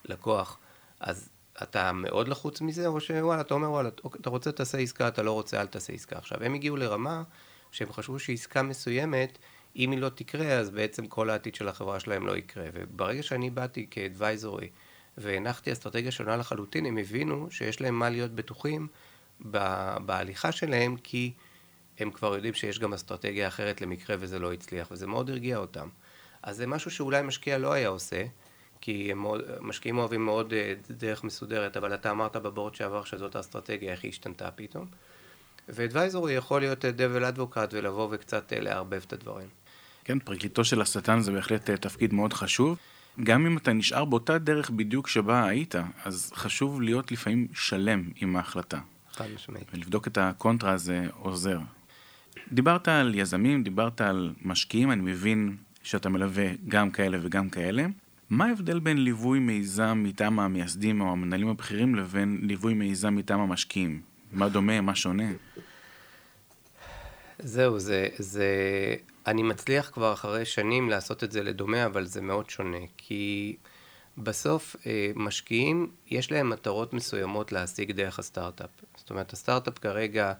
לקוח, 0.04 0.58
אז 1.00 1.28
אתה 1.62 1.92
מאוד 1.92 2.28
לחוץ 2.28 2.60
מזה, 2.60 2.86
או 2.86 3.00
שוואלה, 3.00 3.40
אתה 3.40 3.54
אומר 3.54 3.70
וואלה, 3.70 3.88
אוקיי, 4.04 4.20
אתה 4.20 4.30
רוצה 4.30 4.52
תעשה 4.52 4.78
עסקה, 4.78 5.08
אתה 5.08 5.22
לא 5.22 5.32
רוצה, 5.32 5.60
אל 5.60 5.66
תעשה 5.66 5.92
עסקה. 5.92 6.18
עכשיו, 6.18 6.44
הם 6.44 6.54
הגיעו 6.54 6.76
לרמה 6.76 7.22
שהם 7.70 7.92
חשבו 7.92 8.18
שעסקה 8.18 8.62
מסוימת, 8.62 9.38
אם 9.76 9.90
היא 9.90 9.98
לא 9.98 10.08
תקרה, 10.08 10.52
אז 10.52 10.70
בעצם 10.70 11.06
כל 11.06 11.30
העתיד 11.30 11.54
של 11.54 11.68
החברה 11.68 12.00
שלהם 12.00 12.26
לא 12.26 12.36
יקרה. 12.36 12.64
וברגע 12.74 13.22
שאני 13.22 13.50
באתי 13.50 13.86
כאדוויזורי 13.90 14.68
והנחתי 15.18 15.72
אסטרטגיה 15.72 16.10
שונה 16.10 16.36
לחלוטין, 16.36 16.86
הם 16.86 16.98
הבינו 16.98 17.50
שיש 17.50 17.80
להם 17.80 17.98
מה 17.98 18.10
להיות 18.10 18.30
בטוחים 18.30 18.88
בהליכה 20.06 20.52
שלהם, 20.52 20.96
כי 20.96 21.32
הם 21.98 22.10
כבר 22.10 22.34
יודעים 22.34 22.54
שיש 22.54 22.78
גם 22.78 22.94
אסטרטגיה 22.94 23.48
אחרת 23.48 23.80
למקרה 23.80 24.16
וזה 24.20 24.38
לא 24.38 24.52
הצליח, 24.52 24.88
וזה 24.90 25.06
מאוד 25.06 25.30
הרגיע 25.30 25.56
אותם. 25.56 25.88
אז 26.42 26.56
זה 26.56 26.66
משהו 26.66 26.90
שאולי 26.90 27.22
משקיע 27.22 27.58
לא 27.58 27.72
היה 27.72 27.88
עושה, 27.88 28.24
כי 28.80 29.12
מאוד, 29.16 29.40
משקיעים 29.60 29.98
אוהבים 29.98 30.24
מאוד 30.24 30.52
אה, 30.52 30.74
דרך 30.90 31.24
מסודרת, 31.24 31.76
אבל 31.76 31.94
אתה 31.94 32.10
אמרת 32.10 32.36
בבורד 32.36 32.74
שעבר 32.74 33.04
שזאת 33.04 33.36
האסטרטגיה, 33.36 33.92
איך 33.92 34.02
היא 34.02 34.08
השתנתה 34.10 34.50
פתאום. 34.50 34.86
ו 35.68 35.75
advisory 35.75 36.32
יכול 36.32 36.60
להיות 36.60 36.84
devil's 36.84 37.24
advocate 37.24 37.68
ולבוא 37.72 38.08
וקצת 38.10 38.52
אה, 38.52 38.60
לערבב 38.60 39.02
את 39.06 39.12
הדברים. 39.12 39.48
כן, 40.04 40.18
פרקליטו 40.18 40.64
של 40.64 40.80
השטן 40.80 41.20
זה 41.20 41.32
בהחלט 41.32 41.70
אה, 41.70 41.76
תפקיד 41.76 42.14
מאוד 42.14 42.32
חשוב. 42.32 42.78
גם 43.24 43.46
אם 43.46 43.56
אתה 43.56 43.72
נשאר 43.72 44.04
באותה 44.04 44.38
דרך 44.38 44.70
בדיוק 44.70 45.08
שבה 45.08 45.44
היית, 45.44 45.74
אז 46.04 46.32
חשוב 46.34 46.82
להיות 46.82 47.12
לפעמים 47.12 47.46
שלם 47.54 48.10
עם 48.16 48.36
ההחלטה. 48.36 48.78
חד 49.12 49.26
משמעית. 49.34 49.64
ולבדוק 49.74 50.06
את 50.06 50.18
הקונטרה 50.18 50.72
הזה 50.72 51.06
עוזר. 51.18 51.58
דיברת 52.52 52.88
על 52.88 53.14
יזמים, 53.14 53.62
דיברת 53.62 54.00
על 54.00 54.34
משקיעים, 54.42 54.90
אני 54.90 55.02
מבין 55.02 55.56
שאתה 55.82 56.08
מלווה 56.08 56.46
גם 56.68 56.90
כאלה 56.90 57.18
וגם 57.22 57.50
כאלה. 57.50 57.86
מה 58.30 58.46
ההבדל 58.46 58.78
בין 58.78 59.04
ליווי 59.04 59.38
מיזם 59.38 60.02
מטעם 60.06 60.40
המייסדים 60.40 61.00
או 61.00 61.12
המנהלים 61.12 61.48
הבכירים 61.48 61.94
לבין 61.94 62.38
ליווי 62.42 62.74
מיזם 62.74 63.16
מטעם 63.16 63.40
המשקיעים? 63.40 64.02
מה 64.32 64.48
דומה, 64.48 64.80
מה 64.80 64.94
שונה? 64.94 65.28
זהו, 67.38 67.78
זה, 67.78 68.08
זה... 68.18 68.46
אני 69.26 69.42
מצליח 69.42 69.90
כבר 69.90 70.12
אחרי 70.12 70.44
שנים 70.44 70.90
לעשות 70.90 71.24
את 71.24 71.32
זה 71.32 71.42
לדומה, 71.42 71.86
אבל 71.86 72.06
זה 72.06 72.20
מאוד 72.20 72.50
שונה. 72.50 72.78
כי 72.96 73.56
בסוף 74.18 74.76
אה, 74.86 75.10
משקיעים, 75.14 75.90
יש 76.06 76.32
להם 76.32 76.50
מטרות 76.50 76.92
מסוימות 76.92 77.52
להשיג 77.52 77.92
דרך 77.92 78.18
הסטארט-אפ. 78.18 78.70
זאת 78.96 79.10
אומרת, 79.10 79.32
הסטארט-אפ 79.32 79.78
כרגע 79.78 80.32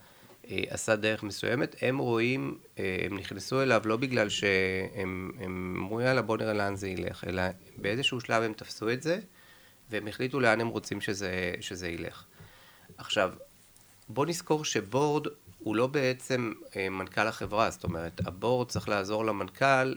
אה, 0.50 0.62
עשה 0.68 0.96
דרך 0.96 1.22
מסוימת, 1.22 1.76
הם 1.82 1.98
רואים, 1.98 2.58
אה, 2.78 2.96
הם 3.06 3.18
נכנסו 3.18 3.62
אליו 3.62 3.82
לא 3.84 3.96
בגלל 3.96 4.28
שהם 4.28 5.30
אמרו 5.44 6.00
יאללה 6.00 6.22
בוא 6.22 6.36
נראה 6.36 6.52
לאן 6.52 6.76
זה 6.76 6.88
ילך, 6.88 7.24
אלא 7.24 7.42
באיזשהו 7.76 8.20
שלב 8.20 8.42
הם 8.42 8.52
תפסו 8.52 8.90
את 8.90 9.02
זה, 9.02 9.18
והם 9.90 10.08
החליטו 10.08 10.40
לאן 10.40 10.60
הם 10.60 10.68
רוצים 10.68 11.00
שזה, 11.00 11.54
שזה 11.60 11.88
ילך. 11.88 12.24
עכשיו, 12.98 13.32
בוא 14.08 14.26
נזכור 14.26 14.64
שבורד 14.64 15.26
הוא 15.58 15.76
לא 15.76 15.86
בעצם 15.86 16.52
מנכ"ל 16.90 17.26
החברה, 17.26 17.70
זאת 17.70 17.84
אומרת, 17.84 18.20
הבורד 18.26 18.68
צריך 18.68 18.88
לעזור 18.88 19.24
למנכ"ל 19.24 19.94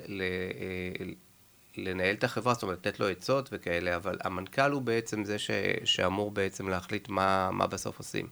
לנהל 1.77 2.15
את 2.15 2.23
החברה, 2.23 2.53
זאת 2.53 2.63
אומרת, 2.63 2.77
לתת 2.77 2.99
לו 2.99 3.07
עצות 3.07 3.49
וכאלה, 3.51 3.95
אבל 3.95 4.17
המנכ"ל 4.23 4.71
הוא 4.71 4.81
בעצם 4.81 5.23
זה 5.23 5.39
ש, 5.39 5.51
שאמור 5.83 6.31
בעצם 6.31 6.69
להחליט 6.69 7.09
מה, 7.09 7.51
מה 7.51 7.67
בסוף 7.67 7.97
עושים. 7.97 8.27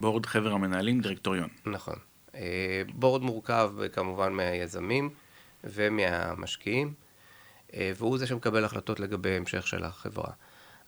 בורד 0.00 0.26
חבר 0.26 0.52
המנהלים, 0.52 1.00
דירקטוריון. 1.00 1.48
נכון. 1.66 1.96
אה, 2.34 2.82
בורד 2.94 3.22
מורכב 3.22 3.72
כמובן 3.92 4.32
מהיזמים 4.32 5.10
ומהמשקיעים, 5.64 6.94
אה, 7.74 7.92
והוא 7.96 8.18
זה 8.18 8.26
שמקבל 8.26 8.64
החלטות 8.64 9.00
לגבי 9.00 9.30
המשך 9.30 9.66
של 9.66 9.84
החברה. 9.84 10.30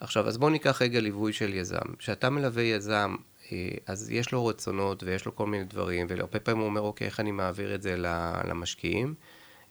עכשיו, 0.00 0.28
אז 0.28 0.38
בואו 0.38 0.50
ניקח 0.50 0.82
רגע 0.82 1.00
ליווי 1.00 1.32
של 1.32 1.54
יזם. 1.54 1.94
כשאתה 1.98 2.30
מלווה 2.30 2.62
יזם, 2.62 3.16
אה, 3.52 3.68
אז 3.86 4.10
יש 4.10 4.32
לו 4.32 4.46
רצונות 4.46 5.02
ויש 5.02 5.26
לו 5.26 5.36
כל 5.36 5.46
מיני 5.46 5.64
דברים, 5.64 6.06
והרבה 6.10 6.40
פעמים 6.40 6.60
הוא 6.60 6.68
אומר, 6.68 6.80
אוקיי, 6.80 7.06
איך 7.06 7.20
אני 7.20 7.32
מעביר 7.32 7.74
את 7.74 7.82
זה 7.82 7.96
למשקיעים? 8.44 9.14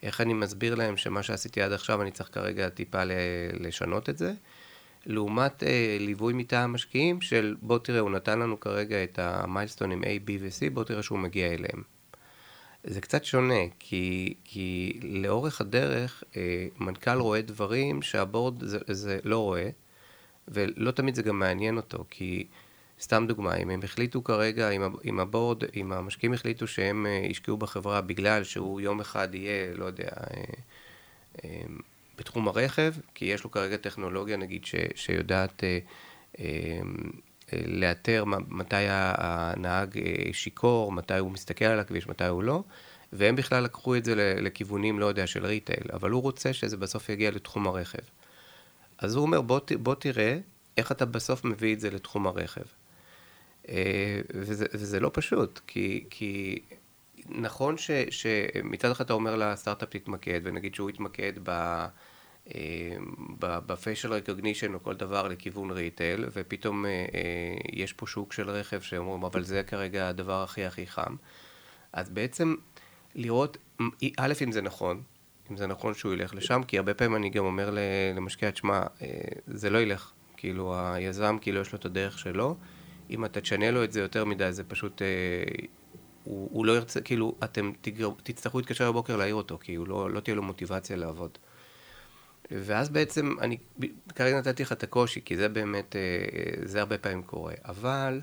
איך 0.02 0.20
אני 0.20 0.34
מסביר 0.34 0.74
להם 0.74 0.96
שמה 0.96 1.22
שעשיתי 1.22 1.62
עד 1.62 1.72
עכשיו 1.72 2.02
אני 2.02 2.10
צריך 2.10 2.30
כרגע 2.32 2.68
טיפה 2.68 3.02
לשנות 3.60 4.08
את 4.08 4.18
זה. 4.18 4.32
לעומת 5.06 5.62
אה, 5.62 5.96
ליווי 6.00 6.32
מטעם 6.32 6.72
משקיעים 6.72 7.20
של 7.20 7.56
בוא 7.62 7.78
תראה, 7.78 8.00
הוא 8.00 8.10
נתן 8.10 8.38
לנו 8.38 8.60
כרגע 8.60 9.04
את 9.04 9.18
המיילסטונים 9.18 10.04
A, 10.04 10.06
B 10.06 10.30
ו-C, 10.40 10.70
בוא 10.72 10.84
תראה 10.84 11.02
שהוא 11.02 11.18
מגיע 11.18 11.46
אליהם. 11.46 11.82
זה 12.84 13.00
קצת 13.00 13.24
שונה, 13.24 13.62
כי, 13.78 14.34
כי 14.44 14.98
לאורך 15.02 15.60
הדרך 15.60 16.24
אה, 16.36 16.66
מנכ"ל 16.78 17.18
רואה 17.18 17.42
דברים 17.42 18.02
שהבורד 18.02 18.64
זה, 18.64 18.78
זה 18.88 19.18
לא 19.24 19.38
רואה, 19.38 19.70
ולא 20.48 20.90
תמיד 20.90 21.14
זה 21.14 21.22
גם 21.22 21.38
מעניין 21.38 21.76
אותו, 21.76 22.04
כי 22.10 22.46
סתם 23.00 23.24
דוגמה, 23.28 23.56
אם 23.56 23.70
הם 23.70 23.80
החליטו 23.84 24.24
כרגע, 24.24 24.70
אם 25.04 25.20
הבורד, 25.20 25.62
אם 25.76 25.92
המשקיעים 25.92 26.32
החליטו 26.32 26.66
שהם 26.66 27.06
אה, 27.06 27.26
ישקיעו 27.30 27.56
בחברה 27.56 28.00
בגלל 28.00 28.44
שהוא 28.44 28.80
יום 28.80 29.00
אחד 29.00 29.34
יהיה, 29.34 29.74
לא 29.74 29.84
יודע, 29.84 30.08
אה, 30.08 30.44
אה, 31.44 31.62
בתחום 32.18 32.48
הרכב, 32.48 32.94
כי 33.14 33.24
יש 33.24 33.44
לו 33.44 33.50
כרגע 33.50 33.76
טכנולוגיה, 33.76 34.36
נגיד, 34.36 34.64
ש, 34.64 34.74
שיודעת 34.94 35.64
לאתר 37.66 38.24
מתי 38.48 38.76
הנהג 38.88 40.00
שיכור, 40.32 40.92
מתי 40.92 41.18
הוא 41.18 41.30
מסתכל 41.30 41.64
על 41.64 41.80
הכביש, 41.80 42.06
מתי 42.06 42.24
הוא 42.24 42.42
לא, 42.42 42.62
והם 43.12 43.36
בכלל 43.36 43.64
לקחו 43.64 43.96
את 43.96 44.04
זה 44.04 44.14
לכיוונים, 44.40 44.98
לא 44.98 45.06
יודע, 45.06 45.26
של 45.26 45.46
retail, 45.46 45.84
אבל 45.92 46.10
הוא 46.10 46.22
רוצה 46.22 46.52
שזה 46.52 46.76
בסוף 46.76 47.08
יגיע 47.08 47.30
לתחום 47.30 47.66
הרכב. 47.66 48.02
אז 48.98 49.14
הוא 49.14 49.22
אומר, 49.22 49.40
בוא, 49.40 49.60
בוא 49.82 49.94
תראה 49.94 50.38
איך 50.76 50.92
אתה 50.92 51.04
בסוף 51.04 51.44
מביא 51.44 51.74
את 51.74 51.80
זה 51.80 51.90
לתחום 51.90 52.26
הרכב. 52.26 52.77
אה, 53.68 54.20
וזה, 54.34 54.66
וזה 54.74 55.00
לא 55.00 55.10
פשוט, 55.14 55.60
כי, 55.66 56.04
כי 56.10 56.58
נכון 57.28 57.78
ש, 57.78 57.90
שמצד 58.10 58.90
אחד 58.90 59.04
אתה 59.04 59.12
אומר 59.12 59.36
לסטארט-אפ 59.36 59.88
תתמקד, 59.88 60.40
ונגיד 60.44 60.74
שהוא 60.74 60.90
יתמקד 60.90 61.32
ב... 61.42 61.50
אה, 62.54 62.96
ב 63.38 63.49
facial 63.49 64.12
recognition 64.12 64.74
או 64.74 64.82
כל 64.82 64.94
דבר 64.94 65.28
לכיוון 65.28 65.70
retail, 65.70 66.24
ופתאום 66.32 66.86
אה, 66.86 66.90
יש 67.72 67.92
פה 67.92 68.06
שוק 68.06 68.32
של 68.32 68.50
רכב 68.50 68.80
שאומרים, 68.80 69.24
אבל 69.24 69.42
זה 69.44 69.62
כרגע 69.62 70.08
הדבר 70.08 70.42
הכי 70.42 70.64
הכי 70.64 70.86
חם. 70.86 71.16
אז 71.92 72.10
בעצם 72.10 72.54
לראות, 73.14 73.56
א', 74.16 74.32
אם 74.44 74.52
זה 74.52 74.62
נכון, 74.62 75.02
אם 75.50 75.56
זה 75.56 75.66
נכון 75.66 75.94
שהוא 75.94 76.12
ילך 76.12 76.34
לשם, 76.34 76.62
כי 76.68 76.78
הרבה 76.78 76.94
פעמים 76.94 77.16
אני 77.16 77.30
גם 77.30 77.44
אומר 77.44 77.76
למשקיע, 78.16 78.50
תשמע, 78.50 78.82
זה 79.46 79.70
לא 79.70 79.78
ילך. 79.78 80.12
כאילו, 80.36 80.74
היזם, 80.76 81.36
כאילו, 81.40 81.60
יש 81.60 81.72
לו 81.72 81.78
את 81.78 81.84
הדרך 81.84 82.18
שלו. 82.18 82.56
אם 83.10 83.24
אתה 83.24 83.40
תשנה 83.40 83.70
לו 83.70 83.84
את 83.84 83.92
זה 83.92 84.00
יותר 84.00 84.24
מדי, 84.24 84.52
זה 84.52 84.64
פשוט... 84.64 85.02
הוא, 86.24 86.48
הוא 86.52 86.66
לא 86.66 86.72
ירצה, 86.72 87.00
כאילו, 87.00 87.34
אתם 87.44 87.72
תגר, 87.80 88.10
תצטרכו 88.22 88.58
להתקשר 88.58 88.92
בבוקר 88.92 89.16
להעיר 89.16 89.34
אותו, 89.34 89.58
כי 89.60 89.76
לא, 89.76 90.10
לא 90.10 90.20
תהיה 90.20 90.36
לו 90.36 90.42
מוטיבציה 90.42 90.96
לעבוד. 90.96 91.38
ואז 92.50 92.88
בעצם, 92.88 93.34
אני 93.40 93.56
כרגע 94.14 94.38
נתתי 94.38 94.62
לך 94.62 94.72
את 94.72 94.82
הקושי, 94.82 95.20
כי 95.24 95.36
זה 95.36 95.48
באמת, 95.48 95.96
אה, 95.96 96.00
זה 96.64 96.80
הרבה 96.80 96.98
פעמים 96.98 97.22
קורה. 97.22 97.54
אבל 97.64 98.20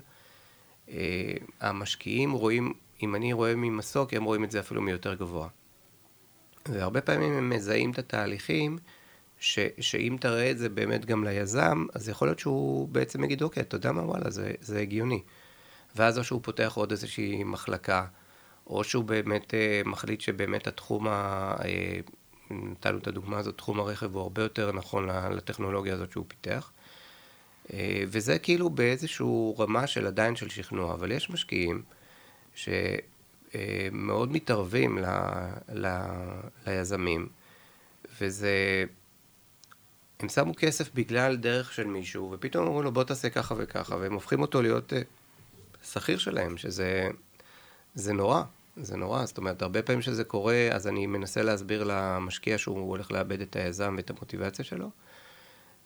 אה, 0.88 1.32
המשקיעים 1.60 2.32
רואים, 2.32 2.72
אם 3.02 3.14
אני 3.14 3.32
רואה 3.32 3.54
ממסוק, 3.54 4.14
הם 4.14 4.24
רואים 4.24 4.44
את 4.44 4.50
זה 4.50 4.60
אפילו 4.60 4.82
מיותר 4.82 5.14
גבוה. 5.14 5.48
והרבה 6.68 7.00
פעמים 7.00 7.32
הם 7.32 7.50
מזהים 7.50 7.90
את 7.90 7.98
התהליכים, 7.98 8.78
ש, 9.40 9.58
שאם 9.80 10.16
תראה 10.20 10.50
את 10.50 10.58
זה 10.58 10.68
באמת 10.68 11.04
גם 11.04 11.24
ליזם, 11.24 11.86
אז 11.94 12.08
יכול 12.08 12.28
להיות 12.28 12.38
שהוא 12.38 12.88
בעצם 12.88 13.24
יגיד, 13.24 13.42
אוקיי, 13.42 13.62
אתה 13.62 13.76
יודע 13.76 13.92
מה, 13.92 14.02
וואלה, 14.02 14.30
זה, 14.30 14.52
זה 14.60 14.80
הגיוני. 14.80 15.22
ואז 15.96 16.18
או 16.18 16.24
שהוא 16.24 16.40
פותח 16.42 16.72
עוד 16.74 16.90
איזושהי 16.90 17.44
מחלקה, 17.44 18.06
או 18.66 18.84
שהוא 18.84 19.04
באמת 19.04 19.54
אה, 19.54 19.82
מחליט 19.84 20.20
שבאמת 20.20 20.66
התחום, 20.66 21.08
ה... 21.08 21.10
אה, 21.64 22.00
נתנו 22.50 22.98
את 22.98 23.06
הדוגמה 23.06 23.38
הזאת, 23.38 23.56
תחום 23.56 23.80
הרכב 23.80 24.14
הוא 24.14 24.22
הרבה 24.22 24.42
יותר 24.42 24.72
נכון 24.72 25.08
לטכנולוגיה 25.30 25.94
הזאת 25.94 26.10
שהוא 26.10 26.24
פיתח. 26.28 26.72
אה, 27.72 28.02
וזה 28.08 28.38
כאילו 28.38 28.70
באיזשהו 28.70 29.56
רמה 29.58 29.86
של 29.86 30.06
עדיין 30.06 30.36
של 30.36 30.48
שכנוע, 30.48 30.94
אבל 30.94 31.12
יש 31.12 31.30
משקיעים 31.30 31.82
שמאוד 32.54 34.32
מתערבים 34.32 34.98
ל... 34.98 35.06
ל... 35.72 35.88
ליזמים, 36.66 37.28
וזה... 38.20 38.84
הם 40.20 40.28
שמו 40.28 40.54
כסף 40.56 40.94
בגלל 40.94 41.36
דרך 41.36 41.72
של 41.72 41.86
מישהו, 41.86 42.30
ופתאום 42.32 42.66
אמרו 42.66 42.82
לו 42.82 42.92
בוא 42.92 43.04
תעשה 43.04 43.30
ככה 43.30 43.54
וככה, 43.58 43.96
והם 43.96 44.12
הופכים 44.12 44.42
אותו 44.42 44.62
להיות 44.62 44.92
שכיר 45.84 46.18
שלהם, 46.18 46.56
שזה 46.56 47.08
זה 47.94 48.12
נורא, 48.12 48.42
זה 48.76 48.96
נורא. 48.96 49.26
זאת 49.26 49.38
אומרת, 49.38 49.62
הרבה 49.62 49.82
פעמים 49.82 50.02
שזה 50.02 50.24
קורה, 50.24 50.68
אז 50.72 50.86
אני 50.86 51.06
מנסה 51.06 51.42
להסביר 51.42 51.84
למשקיע 51.84 52.58
שהוא 52.58 52.90
הולך 52.90 53.12
לאבד 53.12 53.40
את 53.40 53.56
היזם 53.56 53.94
ואת 53.96 54.10
המוטיבציה 54.10 54.64
שלו. 54.64 54.90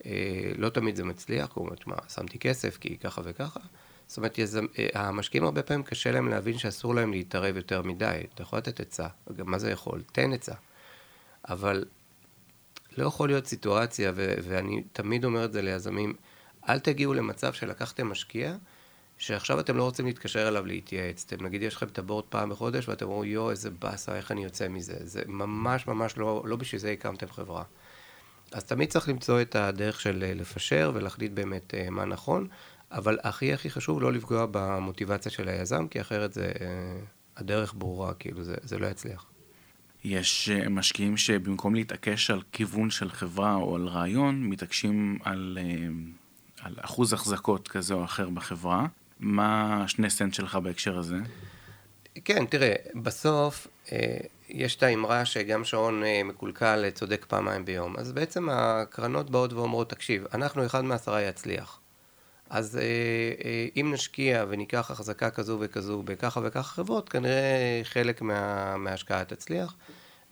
אה, 0.06 0.52
לא 0.56 0.68
תמיד 0.68 0.96
זה 0.96 1.04
מצליח, 1.04 1.48
הוא 1.54 1.64
אומר, 1.64 1.76
תשמע, 1.76 1.94
שמתי 2.08 2.38
כסף 2.38 2.78
כי 2.78 2.96
ככה 2.96 3.22
וככה. 3.24 3.60
זאת 4.06 4.16
אומרת, 4.16 4.38
יזם, 4.38 4.66
אה, 4.78 4.88
המשקיעים 4.94 5.44
הרבה 5.44 5.62
פעמים 5.62 5.82
קשה 5.82 6.10
להם 6.12 6.28
להבין 6.28 6.58
שאסור 6.58 6.94
להם 6.94 7.12
להתערב 7.12 7.56
יותר 7.56 7.82
מדי. 7.82 8.20
אתה 8.34 8.42
יכול 8.42 8.58
לתת 8.58 8.80
עצה, 8.80 9.06
גם 9.36 9.50
מה 9.50 9.58
זה 9.58 9.70
יכול? 9.70 10.02
תן 10.12 10.32
עצה. 10.32 10.54
אבל 11.48 11.84
לא 13.00 13.06
יכול 13.06 13.28
להיות 13.28 13.46
סיטואציה, 13.46 14.12
ו- 14.14 14.34
ואני 14.42 14.82
תמיד 14.92 15.24
אומר 15.24 15.44
את 15.44 15.52
זה 15.52 15.62
ליזמים, 15.62 16.14
אל 16.68 16.78
תגיעו 16.78 17.14
למצב 17.14 17.52
שלקחתם 17.52 18.06
משקיע, 18.06 18.56
שעכשיו 19.18 19.60
אתם 19.60 19.76
לא 19.76 19.82
רוצים 19.82 20.06
להתקשר 20.06 20.48
אליו 20.48 20.66
להתייעץ. 20.66 21.24
אתם 21.26 21.44
נגיד 21.44 21.62
יש 21.62 21.76
לכם 21.76 21.86
את 21.86 21.98
הבורד 21.98 22.24
פעם 22.24 22.50
בחודש 22.50 22.88
ואתם 22.88 23.06
אומרים 23.06 23.30
יואו 23.30 23.50
איזה 23.50 23.70
באסה 23.70 24.16
איך 24.16 24.32
אני 24.32 24.44
יוצא 24.44 24.68
מזה. 24.68 24.96
זה 25.00 25.22
ממש 25.26 25.86
ממש 25.86 26.16
לא, 26.16 26.42
לא 26.46 26.56
בשביל 26.56 26.80
זה 26.80 26.90
הקמתם 26.90 27.26
חברה. 27.28 27.62
אז 28.52 28.64
תמיד 28.64 28.90
צריך 28.90 29.08
למצוא 29.08 29.40
את 29.40 29.56
הדרך 29.56 30.00
של 30.00 30.24
אה, 30.26 30.34
לפשר 30.34 30.92
ולהחליט 30.94 31.32
באמת 31.32 31.74
אה, 31.74 31.90
מה 31.90 32.04
נכון, 32.04 32.48
אבל 32.90 33.18
הכי 33.22 33.52
הכי 33.52 33.70
חשוב 33.70 34.02
לא 34.02 34.12
לפגוע 34.12 34.46
במוטיבציה 34.50 35.32
של 35.32 35.48
היזם, 35.48 35.88
כי 35.88 36.00
אחרת 36.00 36.32
זה, 36.32 36.52
אה, 36.60 36.66
הדרך 37.36 37.74
ברורה, 37.78 38.14
כאילו 38.14 38.44
זה, 38.44 38.54
זה 38.62 38.78
לא 38.78 38.86
יצליח. 38.86 39.26
יש 40.04 40.50
משקיעים 40.70 41.16
שבמקום 41.16 41.74
להתעקש 41.74 42.30
על 42.30 42.42
כיוון 42.52 42.90
של 42.90 43.10
חברה 43.10 43.54
או 43.54 43.76
על 43.76 43.86
רעיון, 43.86 44.44
מתעקשים 44.44 45.18
על, 45.24 45.58
על 46.60 46.74
אחוז 46.80 47.12
החזקות 47.12 47.68
כזה 47.68 47.94
או 47.94 48.04
אחר 48.04 48.28
בחברה. 48.28 48.86
מה 49.20 49.82
השני 49.84 50.10
סנט 50.10 50.34
שלך 50.34 50.56
בהקשר 50.56 50.98
הזה? 50.98 51.16
כן, 52.24 52.46
תראה, 52.46 52.74
בסוף 52.94 53.66
אה, 53.92 54.16
יש 54.48 54.76
את 54.76 54.82
האמרה 54.82 55.24
שגם 55.24 55.64
שעון 55.64 56.04
אה, 56.04 56.22
מקולקל 56.24 56.82
אה, 56.84 56.90
צודק 56.90 57.26
פעמיים 57.28 57.64
ביום. 57.64 57.96
אז 57.98 58.12
בעצם 58.12 58.48
הקרנות 58.50 59.30
באות 59.30 59.52
ואומרות, 59.52 59.90
תקשיב, 59.90 60.24
אנחנו 60.34 60.66
אחד 60.66 60.84
מעשרה 60.84 61.22
יצליח. 61.22 61.79
אז 62.50 62.76
אה, 62.76 62.82
אה, 63.44 63.66
אם 63.76 63.90
נשקיע 63.94 64.44
וניקח 64.48 64.90
החזקה 64.90 65.30
כזו 65.30 65.56
וכזו 65.60 66.02
בככה 66.02 66.40
וככה 66.44 66.74
חברות, 66.74 67.08
כנראה 67.08 67.80
חלק 67.82 68.22
מה, 68.22 68.76
מההשקעה 68.76 69.24
תצליח, 69.24 69.76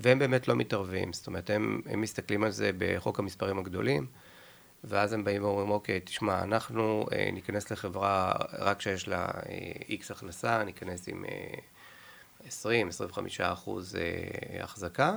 והם 0.00 0.18
באמת 0.18 0.48
לא 0.48 0.56
מתערבים. 0.56 1.12
זאת 1.12 1.26
אומרת, 1.26 1.50
הם, 1.50 1.80
הם 1.87 2.00
מסתכלים 2.00 2.44
על 2.44 2.50
זה 2.50 2.70
בחוק 2.78 3.18
המספרים 3.18 3.58
הגדולים. 3.58 4.06
ואז 4.84 5.12
הם 5.12 5.25
באים 5.25 5.44
ואומרים, 5.44 5.70
אוקיי, 5.70 6.00
תשמע, 6.00 6.42
אנחנו 6.42 7.06
אה, 7.12 7.28
ניכנס 7.32 7.70
לחברה 7.70 8.32
רק 8.58 8.78
כשיש 8.78 9.08
לה 9.08 9.28
איקס 9.88 10.10
אה, 10.10 10.16
הכנסה, 10.16 10.64
ניכנס 10.64 11.08
עם 11.08 11.25
אה, 11.25 11.54
20-25 13.10 13.18
אחוז 13.40 13.96
אה, 13.96 14.64
החזקה, 14.64 15.14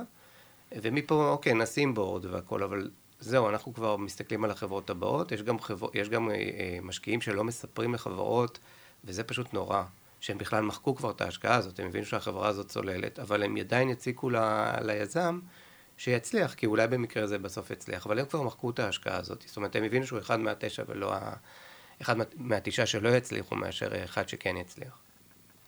ומפה, 0.72 1.28
אוקיי, 1.28 1.54
נשים 1.54 1.94
בורד 1.94 2.26
והכל, 2.26 2.62
אבל 2.62 2.90
זהו, 3.22 3.48
אנחנו 3.48 3.74
כבר 3.74 3.96
מסתכלים 3.96 4.44
על 4.44 4.50
החברות 4.50 4.90
הבאות, 4.90 5.32
יש 5.32 5.42
גם, 5.42 5.60
חבר... 5.60 5.88
יש 5.94 6.08
גם 6.08 6.30
אה, 6.30 6.34
אה, 6.34 6.78
משקיעים 6.82 7.20
שלא 7.20 7.44
מספרים 7.44 7.94
לחברות, 7.94 8.58
וזה 9.04 9.24
פשוט 9.24 9.54
נורא, 9.54 9.82
שהם 10.20 10.38
בכלל 10.38 10.64
מחקו 10.64 10.94
כבר 10.94 11.10
את 11.10 11.20
ההשקעה 11.20 11.56
הזאת, 11.56 11.80
הם 11.80 11.86
הבינו 11.86 12.06
שהחברה 12.06 12.48
הזאת 12.48 12.68
צוללת, 12.68 13.18
אבל 13.18 13.42
הם 13.42 13.56
עדיין 13.56 13.88
יציקו 13.90 14.30
ל... 14.30 14.36
ליזם, 14.80 15.40
שיצליח, 15.96 16.54
כי 16.54 16.66
אולי 16.66 16.86
במקרה 16.86 17.26
זה 17.26 17.38
בסוף 17.38 17.70
יצליח, 17.70 18.06
אבל 18.06 18.18
הם 18.18 18.26
כבר 18.26 18.42
מחקו 18.42 18.70
את 18.70 18.78
ההשקעה 18.78 19.16
הזאת. 19.16 19.44
זאת 19.46 19.56
אומרת, 19.56 19.76
הם 19.76 19.84
הבינו 19.84 20.06
שהוא 20.06 20.18
אחד 20.18 20.40
מהתשע 20.40 20.82
ולא 20.88 21.14
ה... 21.14 21.32
אחד 22.02 22.16
מהתשעה 22.36 22.86
שלא 22.86 23.08
יצליחו 23.08 23.54
מאשר 23.56 24.04
אחד 24.04 24.28
שכן 24.28 24.56
יצליח. 24.56 24.98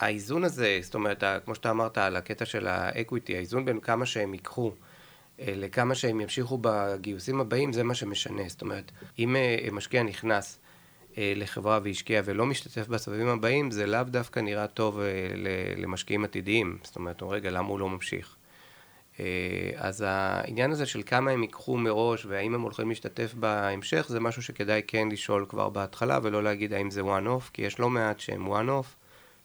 האיזון 0.01 0.45
הזה, 0.45 0.79
זאת 0.83 0.95
אומרת, 0.95 1.25
כמו 1.45 1.55
שאתה 1.55 1.71
אמרת 1.71 1.99
על 1.99 2.17
הקטע 2.17 2.45
של 2.45 2.67
האקוויטי, 2.67 3.37
האיזון 3.37 3.65
בין 3.65 3.81
כמה 3.81 4.07
שהם 4.07 4.35
ייקחו 4.35 4.73
לכמה 5.39 5.95
שהם 5.95 6.21
ימשיכו 6.21 6.59
בגיוסים 6.61 7.41
הבאים, 7.41 7.73
זה 7.73 7.83
מה 7.83 7.95
שמשנה. 7.95 8.43
זאת 8.49 8.63
אומרת, 8.63 8.93
אם 9.19 9.37
אה, 9.37 9.69
משקיע 9.73 10.03
נכנס 10.03 10.59
אה, 11.19 11.33
לחברה 11.37 11.81
והשקיע 11.85 12.23
ולא 12.25 12.47
משתתף 12.47 12.89
בסבבים 12.89 13.29
הבאים, 13.29 13.71
זה 13.71 13.87
לאו 13.87 14.03
דווקא 14.03 14.41
נראה 14.41 14.67
טוב 14.67 15.01
למשקיעים 15.77 16.25
עתידיים. 16.25 16.79
זאת 16.83 16.97
אומרת, 16.97 17.23
רגע, 17.23 17.51
למה 17.51 17.69
הוא 17.69 17.81
לא 17.81 17.89
ממשיך? 17.89 18.37
אה, 19.21 19.71
אז 19.77 20.05
העניין 20.07 20.71
הזה 20.71 20.87
של 20.87 21.03
כמה 21.07 21.31
הם 21.31 21.43
ייקחו 21.43 21.77
מראש 21.77 22.27
והאם 22.27 22.55
הם 22.55 22.61
הולכים 22.61 22.89
להשתתף 22.89 23.35
בהמשך 23.35 24.07
זה 24.09 24.21
משהו 24.21 24.43
שכדאי 24.43 24.83
כן 24.87 25.09
לשאול 25.13 25.47
כבר 25.49 25.69
בהתחלה 25.69 26.19
ולא 26.23 26.43
להגיד 26.43 26.73
האם 26.73 26.91
זה 26.91 27.01
one 27.01 27.27
off 27.27 27.51
כי 27.53 27.63
יש 27.63 27.79
לא 27.79 27.91
מעט 27.91 28.21
שהם 28.21 28.53
one 28.53 28.69
off 28.69 28.87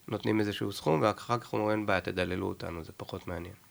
נותנים 0.08 0.40
איזשהו 0.40 0.72
סכום 0.72 1.02
ואחר 1.02 1.38
כך 1.38 1.54
אומרים 1.54 1.72
אין 1.72 1.86
בעיה 1.86 2.02
תדללו 2.02 2.48
אותנו 2.48 2.84
זה 2.84 2.92
פחות 2.98 3.28
מעניין. 3.28 3.69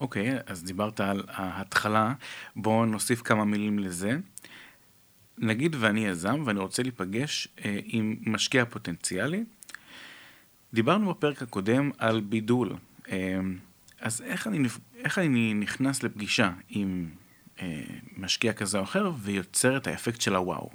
אוקיי 0.00 0.38
okay, 0.38 0.42
אז 0.46 0.64
דיברת 0.64 1.00
על 1.00 1.22
ההתחלה 1.28 2.14
בואו 2.56 2.86
נוסיף 2.86 3.22
כמה 3.22 3.44
מילים 3.44 3.78
לזה. 3.78 4.18
נגיד 5.38 5.76
ואני 5.78 6.06
יזם 6.06 6.42
ואני 6.44 6.60
רוצה 6.60 6.82
להיפגש 6.82 7.48
אה, 7.64 7.80
עם 7.84 8.16
משקיע 8.26 8.64
פוטנציאלי. 8.64 9.44
דיברנו 10.74 11.10
בפרק 11.10 11.42
הקודם 11.42 11.90
על 11.98 12.20
בידול. 12.20 12.76
אה, 13.10 13.38
אז 14.00 14.22
איך 14.22 14.46
אני, 14.46 14.68
איך 14.96 15.18
אני 15.18 15.54
נכנס 15.54 16.02
לפגישה 16.02 16.50
עם 16.68 17.08
אה, 17.60 17.82
משקיע 18.16 18.52
כזה 18.52 18.78
או 18.78 18.82
אחר 18.82 19.10
ויוצר 19.18 19.76
את 19.76 19.86
האפקט 19.86 20.20
של 20.20 20.36
הוואו? 20.36 20.70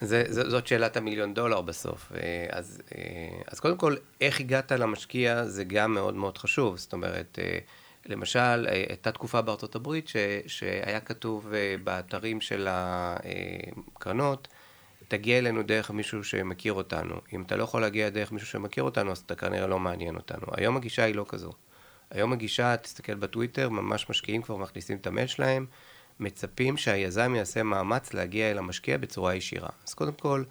זה, 0.00 0.24
זה, 0.28 0.50
זאת 0.50 0.66
שאלת 0.66 0.96
המיליון 0.96 1.34
דולר 1.34 1.60
בסוף. 1.60 2.12
אה, 2.14 2.46
אז, 2.50 2.82
אה, 2.94 3.42
אז 3.48 3.60
קודם 3.60 3.76
כל, 3.76 3.96
איך 4.20 4.40
הגעת 4.40 4.72
למשקיע 4.72 5.44
זה 5.44 5.64
גם 5.64 5.94
מאוד 5.94 6.14
מאוד 6.14 6.38
חשוב. 6.38 6.76
זאת 6.76 6.92
אומרת, 6.92 7.38
אה, 7.42 7.58
למשל, 8.06 8.66
הייתה 8.70 9.12
תקופה 9.12 9.42
בארצות 9.42 9.74
הברית 9.74 10.08
ש, 10.08 10.16
שהיה 10.46 11.00
כתוב 11.00 11.52
באתרים 11.84 12.40
של 12.40 12.68
הקרנות, 12.70 14.48
תגיע 15.08 15.38
אלינו 15.38 15.62
דרך 15.62 15.90
מישהו 15.90 16.24
שמכיר 16.24 16.72
אותנו. 16.72 17.14
אם 17.32 17.42
אתה 17.42 17.56
לא 17.56 17.64
יכול 17.64 17.80
להגיע 17.80 18.08
דרך 18.08 18.32
מישהו 18.32 18.48
שמכיר 18.48 18.84
אותנו, 18.84 19.12
אז 19.12 19.18
אתה 19.18 19.34
כנראה 19.34 19.66
לא 19.66 19.78
מעניין 19.78 20.16
אותנו. 20.16 20.46
היום 20.52 20.76
הגישה 20.76 21.04
היא 21.04 21.14
לא 21.14 21.26
כזו. 21.28 21.52
היום 22.10 22.32
הגישה, 22.32 22.76
תסתכל 22.76 23.14
בטוויטר, 23.14 23.68
ממש 23.68 24.10
משקיעים 24.10 24.42
כבר 24.42 24.56
מכניסים 24.56 24.96
את 24.96 25.06
המייל 25.06 25.26
שלהם, 25.26 25.66
מצפים 26.20 26.76
שהיזם 26.76 27.34
יעשה 27.34 27.62
מאמץ 27.62 28.14
להגיע 28.14 28.50
אל 28.50 28.58
המשקיע 28.58 28.98
בצורה 28.98 29.34
ישירה. 29.34 29.68
אז 29.86 29.94
קודם 29.94 30.12
כל, 30.12 30.44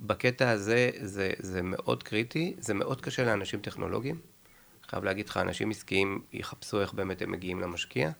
בקטע 0.00 0.50
הזה 0.50 0.90
זה, 1.00 1.30
זה 1.38 1.62
מאוד 1.62 2.02
קריטי, 2.02 2.54
זה 2.58 2.74
מאוד 2.74 3.00
קשה 3.00 3.24
לאנשים 3.24 3.60
טכנולוגיים. 3.60 4.20
חייב 4.88 5.04
להגיד 5.04 5.28
לך, 5.28 5.36
אנשים 5.36 5.70
עסקיים 5.70 6.22
יחפשו 6.32 6.80
איך 6.80 6.92
באמת 6.92 7.22
הם 7.22 7.32
מגיעים 7.32 7.60
למשקיע. 7.60 8.10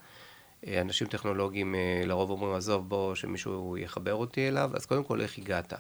אנשים 0.67 1.07
טכנולוגיים 1.07 1.75
אה, 1.75 2.03
לרוב 2.05 2.31
אומרים, 2.31 2.55
עזוב 2.55 2.89
בוא 2.89 3.15
שמישהו 3.15 3.77
יחבר 3.79 4.15
אותי 4.15 4.49
אליו, 4.49 4.71
אז 4.75 4.87
קודם 4.87 5.05
כל 5.05 5.21
איך 5.21 5.39
הגעת? 5.39 5.73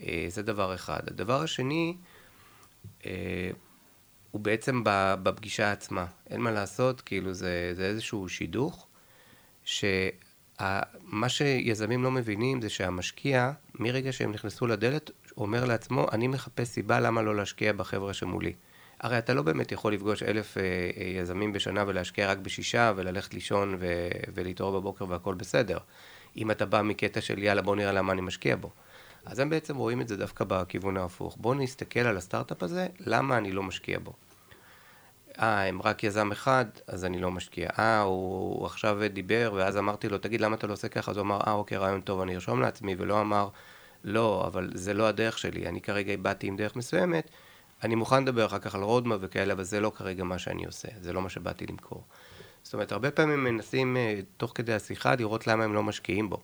אה, 0.00 0.26
זה 0.28 0.42
דבר 0.42 0.74
אחד. 0.74 1.00
הדבר 1.06 1.42
השני, 1.42 1.96
אה, 3.06 3.50
הוא 4.30 4.40
בעצם 4.40 4.82
בפגישה 5.22 5.72
עצמה. 5.72 6.06
אין 6.30 6.40
מה 6.40 6.50
לעשות, 6.50 7.00
כאילו 7.00 7.32
זה, 7.32 7.72
זה 7.74 7.86
איזשהו 7.86 8.28
שידוך, 8.28 8.86
שמה 9.66 11.28
שיזמים 11.28 12.02
לא 12.02 12.10
מבינים 12.10 12.62
זה 12.62 12.68
שהמשקיע, 12.68 13.52
מרגע 13.74 14.12
שהם 14.12 14.32
נכנסו 14.32 14.66
לדלת, 14.66 15.10
אומר 15.36 15.64
לעצמו, 15.64 16.06
אני 16.12 16.28
מחפש 16.28 16.68
סיבה 16.68 17.00
למה 17.00 17.22
לא 17.22 17.36
להשקיע 17.36 17.72
בחבר'ה 17.72 18.14
שמולי. 18.14 18.52
הרי 19.00 19.18
אתה 19.18 19.34
לא 19.34 19.42
באמת 19.42 19.72
יכול 19.72 19.92
לפגוש 19.92 20.22
אלף 20.22 20.58
אה, 20.58 20.62
אה, 20.62 21.06
יזמים 21.06 21.52
בשנה 21.52 21.84
ולהשקיע 21.86 22.30
רק 22.30 22.38
בשישה 22.38 22.92
וללכת 22.96 23.34
לישון 23.34 23.76
ו- 23.78 24.08
ולהתעורר 24.34 24.80
בבוקר 24.80 25.04
והכל 25.08 25.34
בסדר. 25.34 25.78
אם 26.36 26.50
אתה 26.50 26.66
בא 26.66 26.82
מקטע 26.82 27.20
של 27.20 27.42
יאללה 27.42 27.62
בוא 27.62 27.76
נראה 27.76 27.92
למה 27.92 28.12
אני 28.12 28.20
משקיע 28.20 28.56
בו. 28.56 28.70
אז 29.24 29.38
הם 29.38 29.50
בעצם 29.50 29.76
רואים 29.76 30.00
את 30.00 30.08
זה 30.08 30.16
דווקא 30.16 30.44
בכיוון 30.48 30.96
ההפוך. 30.96 31.36
בואו 31.40 31.54
נסתכל 31.54 32.00
על 32.00 32.16
הסטארט-אפ 32.16 32.62
הזה, 32.62 32.86
למה 33.00 33.38
אני 33.38 33.52
לא 33.52 33.62
משקיע 33.62 33.98
בו. 33.98 34.12
אה, 35.42 35.68
הם 35.68 35.82
רק 35.82 36.04
יזם 36.04 36.32
אחד, 36.32 36.64
אז 36.86 37.04
אני 37.04 37.18
לא 37.18 37.30
משקיע. 37.30 37.68
אה, 37.78 38.00
הוא, 38.00 38.58
הוא 38.58 38.66
עכשיו 38.66 38.98
דיבר, 39.12 39.52
ואז 39.54 39.76
אמרתי 39.76 40.08
לו, 40.08 40.18
תגיד, 40.18 40.40
למה 40.40 40.56
אתה 40.56 40.66
לא 40.66 40.72
עושה 40.72 40.88
ככה? 40.88 41.10
אז 41.10 41.16
הוא 41.16 41.24
אמר, 41.24 41.40
אה, 41.46 41.52
אוקיי, 41.52 41.78
רעיון 41.78 42.00
טוב, 42.00 42.20
אני 42.20 42.34
ארשום 42.34 42.60
לעצמי, 42.60 42.94
ולא 42.98 43.20
אמר, 43.20 43.48
לא, 44.04 44.44
אבל 44.46 44.70
זה 44.74 44.94
לא 44.94 45.08
הדרך 45.08 45.38
שלי. 45.38 45.68
אני 45.68 45.80
כרגע 45.80 46.16
באתי 46.16 46.46
עם 46.46 46.56
דרך 46.56 46.76
מסוימת, 46.76 47.30
אני 47.82 47.94
מוכן 47.94 48.22
לדבר 48.22 48.46
אחר 48.46 48.58
כך 48.58 48.74
על 48.74 48.82
רודמה 48.82 49.16
וכאלה, 49.20 49.52
אבל 49.52 49.64
זה 49.64 49.80
לא 49.80 49.92
כרגע 49.96 50.24
מה 50.24 50.38
שאני 50.38 50.64
עושה, 50.64 50.88
זה 51.00 51.12
לא 51.12 51.22
מה 51.22 51.28
שבאתי 51.28 51.66
למכור. 51.66 52.04
זאת 52.62 52.74
אומרת, 52.74 52.92
הרבה 52.92 53.10
פעמים 53.10 53.44
מנסים, 53.44 53.96
אה, 53.96 54.20
תוך 54.36 54.52
כדי 54.54 54.72
השיחה, 54.74 55.14
לראות 55.14 55.46
למה 55.46 55.64
הם 55.64 55.74
לא 55.74 55.82
משקיעים 55.82 56.30
בו. 56.30 56.40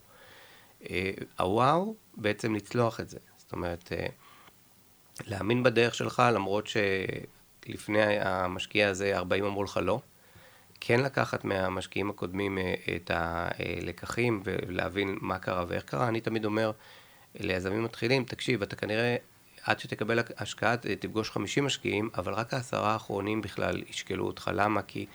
אה, 0.91 1.11
הוואו, 1.39 1.95
בעצם 2.17 2.55
לצלוח 2.55 3.01
את 3.01 3.09
זה. 3.09 3.19
זאת 3.37 3.53
אומרת, 3.53 3.93
אה, 3.93 4.07
להאמין 5.27 5.63
בדרך 5.63 5.95
שלך, 5.95 6.23
למרות 6.35 6.67
שלפני 7.65 8.21
המשקיע 8.21 8.89
הזה 8.89 9.17
40 9.17 9.45
אמרו 9.45 9.65
לך 9.65 9.81
לא. 9.83 10.01
כן 10.81 11.01
לקחת 11.01 11.45
מהמשקיעים 11.45 12.11
הקודמים 12.11 12.59
את 12.97 13.11
הלקחים 13.15 14.43
ולהבין 14.45 15.19
מה 15.21 15.39
קרה 15.39 15.65
ואיך 15.69 15.85
קרה. 15.85 16.09
אני 16.09 16.21
תמיד 16.21 16.45
אומר 16.45 16.71
ליזמים 17.35 17.85
מתחילים, 17.85 18.25
תקשיב, 18.25 18.63
אתה 18.63 18.77
כנראה 18.77 19.17
עד 19.65 19.81
שתקבל 19.81 20.19
השקעה 20.37 20.77
תפגוש 20.77 21.31
50 21.31 21.65
משקיעים, 21.65 22.11
אבל 22.15 22.33
רק 22.33 22.55
העשרה 22.55 22.93
האחרונים 22.93 23.43
בכלל 23.43 23.83
ישקלו 23.91 24.27
אותך. 24.27 24.51
למה? 24.55 24.83
כי 24.83 25.07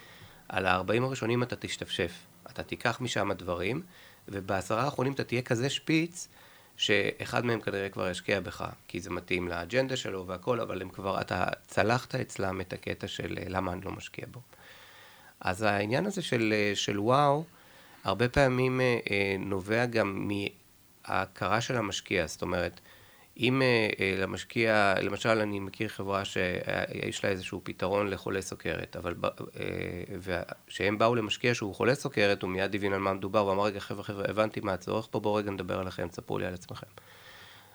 על 0.49 0.65
ה-40 0.65 1.03
הראשונים 1.03 1.43
אתה 1.43 1.55
תשתפשף. 1.55 2.11
אתה 2.49 2.63
תיקח 2.63 3.01
משם 3.01 3.33
דברים, 3.33 3.81
ובעשרה 4.27 4.83
האחרונים 4.83 5.13
אתה 5.13 5.23
תהיה 5.23 5.41
כזה 5.41 5.69
שפיץ, 5.69 6.27
שאחד 6.77 7.45
מהם 7.45 7.61
כנראה 7.61 7.89
כבר 7.89 8.09
ישקיע 8.09 8.39
בך, 8.39 8.65
כי 8.87 8.99
זה 8.99 9.09
מתאים 9.09 9.47
לאג'נדה 9.47 9.95
שלו 9.95 10.27
והכל, 10.27 10.59
אבל 10.59 10.81
הם 10.81 10.89
כבר, 10.89 11.21
אתה 11.21 11.45
צלחת 11.67 12.15
אצלם 12.15 12.61
את 12.61 12.73
הקטע 12.73 13.07
של 13.07 13.37
למה 13.47 13.73
אני 13.73 13.81
לא 13.81 13.91
משקיע 13.91 14.25
בו. 14.31 14.41
אז 15.39 15.61
העניין 15.61 16.05
הזה 16.05 16.21
של, 16.21 16.53
של 16.75 16.99
וואו, 16.99 17.43
הרבה 18.03 18.29
פעמים 18.29 18.81
אה, 18.81 19.35
נובע 19.39 19.85
גם 19.85 20.29
מההכרה 21.07 21.61
של 21.61 21.77
המשקיע, 21.77 22.27
זאת 22.27 22.41
אומרת, 22.41 22.79
אם 23.39 23.61
אה, 23.61 23.89
אה, 23.99 24.15
למשקיע, 24.17 24.93
למשל 25.01 25.29
אני 25.29 25.59
מכיר 25.59 25.87
חברה 25.87 26.25
שיש 26.25 27.23
לה 27.23 27.29
איזשהו 27.29 27.61
פתרון 27.63 28.09
לחולי 28.09 28.41
סוכרת, 28.41 28.95
אבל 28.95 29.15
כשהם 30.67 30.93
אה, 30.93 30.99
באו 30.99 31.15
למשקיע 31.15 31.53
שהוא 31.53 31.75
חולה 31.75 31.95
סוכרת, 31.95 32.41
הוא 32.41 32.49
מיד 32.49 32.75
הבין 32.75 32.93
על 32.93 32.99
מה 32.99 33.13
מדובר, 33.13 33.39
הוא 33.39 33.51
אמר 33.51 33.63
רגע 33.63 33.79
חבר'ה 33.79 34.03
חבר'ה 34.03 34.25
הבנתי 34.27 34.59
מה 34.59 34.73
הצורך 34.73 35.07
פה, 35.11 35.19
בואו 35.19 35.33
רגע 35.33 35.51
נדבר 35.51 35.79
עליכם, 35.79 36.07
תספרו 36.07 36.39
לי 36.39 36.45
על 36.45 36.53
עצמכם. 36.53 36.87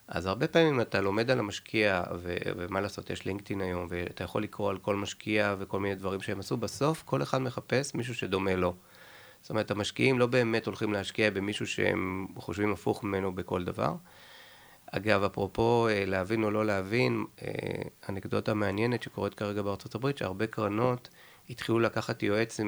אז 0.09 0.27
הרבה 0.27 0.49
פעמים 0.49 0.81
אתה 0.81 1.01
לומד 1.01 1.31
על 1.31 1.39
המשקיע, 1.39 2.03
ו- 2.15 2.37
ומה 2.57 2.81
לעשות, 2.81 3.11
יש 3.11 3.25
לינקדאין 3.25 3.61
היום, 3.61 3.87
ואתה 3.91 4.25
יכול 4.25 4.43
לקרוא 4.43 4.71
על 4.71 4.79
כל 4.79 4.97
משקיע 4.97 5.55
וכל 5.59 5.81
מיני 5.81 5.95
דברים 5.95 6.21
שהם 6.21 6.41
עשו, 6.41 6.57
בסוף 6.57 7.03
כל 7.07 7.23
אחד 7.23 7.39
מחפש 7.39 7.95
מישהו 7.95 8.15
שדומה 8.15 8.57
לו. 8.57 8.75
זאת 9.41 9.51
אומרת, 9.51 9.71
המשקיעים 9.71 10.19
לא 10.19 10.27
באמת 10.27 10.67
הולכים 10.67 10.93
להשקיע 10.93 11.31
במישהו 11.31 11.67
שהם 11.67 12.27
חושבים 12.37 12.73
הפוך 12.73 13.05
ממנו 13.05 13.35
בכל 13.35 13.65
דבר. 13.65 13.95
אגב, 14.97 15.25
אפרופו 15.25 15.89
אה, 15.89 16.05
להבין 16.07 16.45
או 16.45 16.51
לא 16.51 16.67
להבין, 16.67 17.25
אה, 17.43 17.49
אנקדוטה 18.09 18.55
מעניינת 18.55 19.03
שקורית 19.03 19.35
כרגע 19.35 19.63
בארצות 19.63 19.95
הברית, 19.95 20.19
שהרבה 20.19 20.47
קרנות 20.47 21.09
התחילו 21.51 21.79
לקחת 21.79 22.23
יועץ 22.23 22.61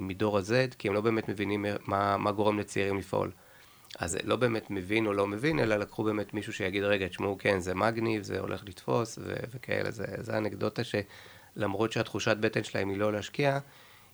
מדור 0.00 0.38
ה-Z, 0.38 0.74
כי 0.78 0.88
הם 0.88 0.94
לא 0.94 1.00
באמת 1.00 1.28
מבינים 1.28 1.66
מה, 1.86 2.16
מה 2.16 2.32
גורם 2.32 2.58
לצעירים 2.58 2.98
לפעול. 2.98 3.30
אז 3.98 4.18
לא 4.24 4.36
באמת 4.36 4.70
מבין 4.70 5.06
או 5.06 5.12
לא 5.12 5.26
מבין, 5.26 5.58
אלא 5.58 5.76
לקחו 5.76 6.04
באמת 6.04 6.34
מישהו 6.34 6.52
שיגיד, 6.52 6.82
רגע, 6.82 7.08
תשמעו, 7.08 7.38
כן, 7.38 7.60
זה 7.60 7.74
מגניב, 7.74 8.22
זה 8.22 8.40
הולך 8.40 8.64
לתפוס, 8.64 9.18
ו- 9.22 9.34
וכאלה. 9.54 9.90
זה, 9.90 10.04
זה 10.18 10.38
אנקדוטה 10.38 10.82
שלמרות 10.84 11.92
שהתחושת 11.92 12.36
בטן 12.36 12.64
שלהם 12.64 12.88
היא 12.88 12.98
לא 12.98 13.12
להשקיע, 13.12 13.58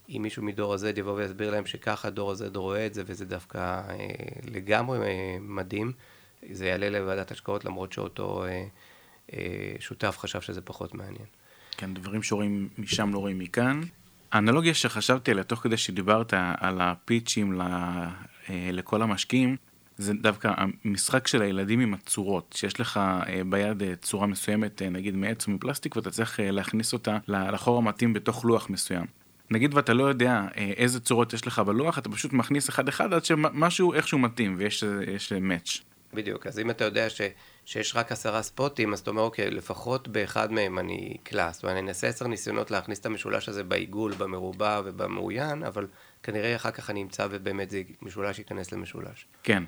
אם 0.09 0.23
מישהו 0.23 0.43
מדור 0.43 0.75
ה-Z 0.75 0.99
יבוא 0.99 1.13
ויסביר 1.13 1.51
להם 1.51 1.67
שככה 1.67 2.11
דור 2.11 2.31
ה-Z 2.31 2.59
רואה 2.59 2.87
את 2.87 2.95
זה, 2.95 3.03
וזה 3.07 3.25
דווקא 3.25 3.59
אה, 3.59 3.97
לגמרי 4.45 4.99
אה, 4.99 5.37
מדהים. 5.41 5.93
זה 6.51 6.67
יעלה 6.67 6.91
לוועדת 6.91 7.31
השקעות 7.31 7.65
למרות 7.65 7.93
שאותו 7.93 8.45
אה, 8.45 8.65
אה, 9.33 9.75
שותף 9.81 10.17
חשב 10.19 10.41
שזה 10.41 10.61
פחות 10.61 10.95
מעניין. 10.95 11.27
כן, 11.77 11.95
דברים 11.95 12.23
שרואים 12.23 12.69
משם 12.79 13.13
לא 13.13 13.19
רואים 13.19 13.39
מכאן. 13.39 13.81
האנלוגיה 14.33 14.75
שחשבתי 14.75 15.31
עליה 15.31 15.45
תוך 15.45 15.61
כדי 15.61 15.77
שדיברת 15.77 16.35
על 16.59 16.81
הפיצ'ים 16.81 17.53
ל, 17.53 17.61
אה, 17.61 18.71
לכל 18.73 19.03
המשקיעים, 19.03 19.57
זה 19.99 20.13
דווקא 20.15 20.53
המשחק 20.57 21.27
של 21.27 21.43
הילדים 21.43 21.81
עם 21.81 21.95
הצורות, 21.95 22.55
שיש 22.59 22.81
לך 22.81 23.01
אה, 23.29 23.43
ביד 23.47 23.83
אה, 23.83 23.97
צורה 23.97 24.27
מסוימת, 24.27 24.83
אה, 24.83 24.89
נגיד 24.89 25.17
מעץ 25.17 25.47
או 25.47 25.53
מפלסטיק, 25.53 25.97
ואתה 25.97 26.11
צריך 26.11 26.41
להכניס 26.43 26.93
אותה 26.93 27.19
לחור 27.29 27.79
המתאים 27.79 28.13
בתוך 28.13 28.45
לוח 28.45 28.71
מסוים. 28.71 29.07
נגיד 29.51 29.75
ואתה 29.75 29.95
לא 29.95 30.05
יודע 30.05 30.43
איזה 30.57 31.01
צורות 31.01 31.33
יש 31.33 31.47
לך 31.47 31.59
בלוח, 31.59 31.99
אתה 31.99 32.11
פשוט 32.11 32.33
מכניס 32.33 32.69
אחד 32.69 32.89
אחד 32.89 33.13
עד 33.13 33.25
שמשהו 33.25 33.95
איכשהו 33.95 34.19
מתאים 34.19 34.55
ויש 34.59 35.33
מאץ'. 35.41 35.81
בדיוק, 36.15 36.47
אז 36.47 36.59
אם 36.59 36.71
אתה 36.71 36.85
יודע 36.85 37.11
ש, 37.11 37.21
שיש 37.65 37.97
רק 37.97 38.13
עשרה 38.13 38.43
ספוטים, 38.43 38.93
אז 38.93 38.99
אתה 38.99 39.11
אומר, 39.11 39.23
אוקיי, 39.23 39.51
לפחות 39.51 40.09
באחד 40.09 40.53
מהם 40.53 40.79
אני 40.79 41.17
קלאס, 41.23 41.65
ואני 41.65 41.81
אנסה 41.81 42.07
עשר 42.07 42.27
ניסיונות 42.27 42.71
להכניס 42.71 42.99
את 42.99 43.07
המשולש 43.07 43.49
הזה 43.49 43.65
בעיגול, 43.65 44.13
במרובע 44.13 44.81
ובמעוין, 44.85 45.63
אבל 45.63 45.87
כנראה 46.23 46.57
אחר 46.57 46.71
כך 46.71 46.91
אני 46.91 47.03
אמצא 47.03 47.27
ובאמת 47.31 47.71
זה 47.71 47.83
משולש 48.03 48.39
ייכנס 48.39 48.73
למשולש. 48.73 49.27
כן. 49.43 49.63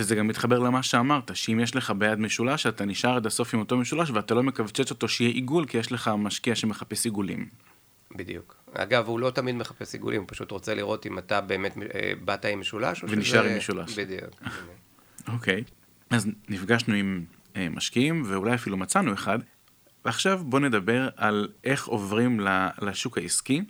וזה 0.00 0.14
גם 0.14 0.28
מתחבר 0.28 0.58
למה 0.58 0.82
שאמרת, 0.82 1.36
שאם 1.36 1.60
יש 1.60 1.76
לך 1.76 1.90
ביד 1.90 2.18
משולש, 2.18 2.66
אתה 2.66 2.84
נשאר 2.84 3.16
עד 3.16 3.26
הסוף 3.26 3.54
עם 3.54 3.60
אותו 3.60 3.76
משולש, 3.76 4.10
ואתה 4.10 4.34
לא 4.34 4.42
מקווצ'ץ' 4.42 4.90
אותו 4.90 5.08
שיהיה 5.08 5.30
עיגול, 5.30 5.66
כי 5.66 5.78
יש 5.78 5.92
לך 5.92 6.10
משקיע 6.18 6.54
שמחפש 6.54 7.04
עיגולים. 7.04 7.48
בדיוק. 8.16 8.56
אגב, 8.72 9.08
הוא 9.08 9.20
לא 9.20 9.30
תמיד 9.30 9.54
מחפש 9.54 9.94
עיגולים, 9.94 10.20
הוא 10.20 10.28
פשוט 10.28 10.50
רוצה 10.50 10.74
לראות 10.74 11.06
אם 11.06 11.18
אתה 11.18 11.40
באמת 11.40 11.76
אה, 11.94 12.12
באת 12.24 12.44
עם 12.44 12.60
משולש, 12.60 13.04
ונשאר 13.04 13.42
שזה... 13.42 13.50
עם 13.52 13.58
משולש. 13.58 13.98
בדיוק. 13.98 14.30
אוקיי, 15.28 15.64
okay. 15.66 15.84
אז 16.10 16.28
נפגשנו 16.48 16.94
עם 16.94 17.24
אה, 17.56 17.68
משקיעים 17.70 18.22
ואולי 18.26 18.54
אפילו 18.54 18.76
מצאנו 18.76 19.14
אחד, 19.14 19.38
ועכשיו 20.04 20.40
בוא 20.44 20.60
נדבר 20.60 21.08
על 21.16 21.48
איך 21.64 21.86
עוברים 21.86 22.40
לשוק 22.82 23.18
העסקי, 23.18 23.62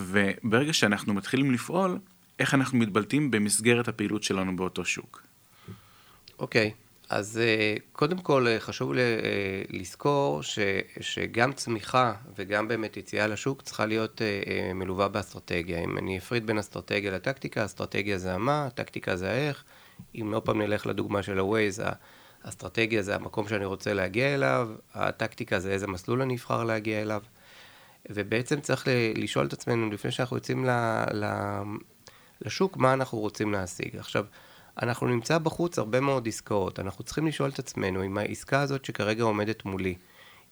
וברגע 0.00 0.72
שאנחנו 0.72 1.14
מתחילים 1.14 1.52
לפעול, 1.52 1.98
איך 2.38 2.54
אנחנו 2.54 2.78
מתבלטים 2.78 3.30
במסגרת 3.30 3.88
הפעילות 3.88 4.22
שלנו 4.22 4.56
באותו 4.56 4.84
שוק. 4.84 5.22
אוקיי, 6.38 6.70
okay. 6.74 6.80
אז 7.08 7.38
אה, 7.38 7.74
קודם 7.92 8.18
כל 8.18 8.46
אה, 8.48 8.60
חשוב 8.60 8.92
לזכור 9.70 10.42
ש, 10.42 10.58
שגם 11.00 11.52
צמיחה 11.52 12.14
וגם 12.38 12.68
באמת 12.68 12.96
יציאה 12.96 13.26
לשוק 13.26 13.62
צריכה 13.62 13.86
להיות 13.86 14.22
מלווה 14.74 15.08
באסטרטגיה. 15.08 15.84
אם 15.84 15.98
אני 15.98 16.18
אפריד 16.18 16.46
בין 16.46 16.58
אסטרטגיה 16.58 17.10
לטקטיקה, 17.10 17.64
אסטרטגיה 17.64 18.18
זה 18.18 18.34
המה, 18.34 18.68
טקטיקה 18.74 19.16
זה 19.16 19.30
האיך. 19.30 19.64
אם 20.14 20.34
עוד 20.34 20.42
פעם 20.42 20.62
נלך 20.62 20.86
לדוגמה 20.86 21.22
של 21.22 21.38
ה-Waze, 21.38 21.94
האסטרטגיה 22.44 23.02
זה 23.02 23.14
המקום 23.14 23.48
שאני 23.48 23.64
רוצה 23.64 23.94
להגיע 23.94 24.34
אליו, 24.34 24.70
הטקטיקה 24.94 25.58
זה 25.58 25.70
איזה 25.70 25.86
מסלול 25.86 26.22
אני 26.22 26.34
אבחר 26.34 26.64
להגיע 26.64 27.02
אליו. 27.02 27.22
ובעצם 28.08 28.60
צריך 28.60 28.88
לשאול 29.16 29.46
את 29.46 29.52
עצמנו 29.52 29.90
לפני 29.90 30.10
שאנחנו 30.10 30.36
יוצאים 30.36 30.64
ל, 30.64 30.70
ל, 31.12 31.24
לשוק, 32.40 32.76
מה 32.76 32.92
אנחנו 32.92 33.18
רוצים 33.18 33.52
להשיג. 33.52 33.96
עכשיו, 33.96 34.24
אנחנו 34.82 35.06
נמצא 35.06 35.38
בחוץ 35.38 35.78
הרבה 35.78 36.00
מאוד 36.00 36.28
עסקאות, 36.28 36.80
אנחנו 36.80 37.04
צריכים 37.04 37.26
לשאול 37.26 37.50
את 37.50 37.58
עצמנו 37.58 38.04
אם 38.04 38.18
העסקה 38.18 38.60
הזאת 38.60 38.84
שכרגע 38.84 39.24
עומדת 39.24 39.64
מולי, 39.64 39.94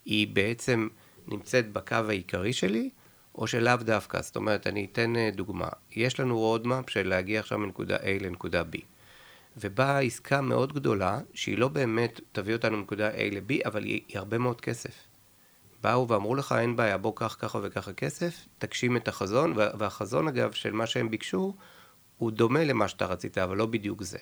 היא 0.04 0.28
בעצם 0.32 0.88
נמצאת 1.26 1.72
בקו 1.72 1.96
העיקרי 2.08 2.52
שלי, 2.52 2.90
או 3.34 3.46
שלאו 3.46 3.76
דווקא. 3.76 4.22
זאת 4.22 4.36
אומרת, 4.36 4.66
אני 4.66 4.86
אתן 4.92 5.16
אה, 5.16 5.30
דוגמה. 5.34 5.68
יש 5.96 6.20
לנו 6.20 6.38
רודמאפ 6.38 6.90
של 6.90 7.08
להגיע 7.08 7.40
עכשיו 7.40 7.58
מנקודה 7.58 7.96
A 7.96 8.22
לנקודה 8.22 8.62
B. 8.72 8.78
ובאה 9.60 10.00
עסקה 10.00 10.40
מאוד 10.40 10.72
גדולה, 10.72 11.20
שהיא 11.34 11.58
לא 11.58 11.68
באמת 11.68 12.20
תביא 12.32 12.54
אותנו 12.54 12.76
מנקודה 12.76 13.10
A 13.10 13.20
ל-B, 13.32 13.66
אבל 13.66 13.84
היא, 13.84 14.00
היא 14.08 14.18
הרבה 14.18 14.38
מאוד 14.38 14.60
כסף. 14.60 14.94
באו 15.82 16.08
ואמרו 16.08 16.34
לך, 16.34 16.54
אין 16.58 16.76
בעיה, 16.76 16.98
בוא 16.98 17.12
קח 17.16 17.36
ככה 17.38 17.58
וככה 17.62 17.92
כסף, 17.92 18.46
תגשים 18.58 18.96
את 18.96 19.08
החזון, 19.08 19.52
והחזון 19.56 20.28
אגב 20.28 20.52
של 20.52 20.72
מה 20.72 20.86
שהם 20.86 21.10
ביקשו, 21.10 21.54
הוא 22.18 22.30
דומה 22.30 22.64
למה 22.64 22.88
שאתה 22.88 23.06
רצית, 23.06 23.38
אבל 23.38 23.56
לא 23.56 23.66
בדיוק 23.66 24.02
זה. 24.02 24.18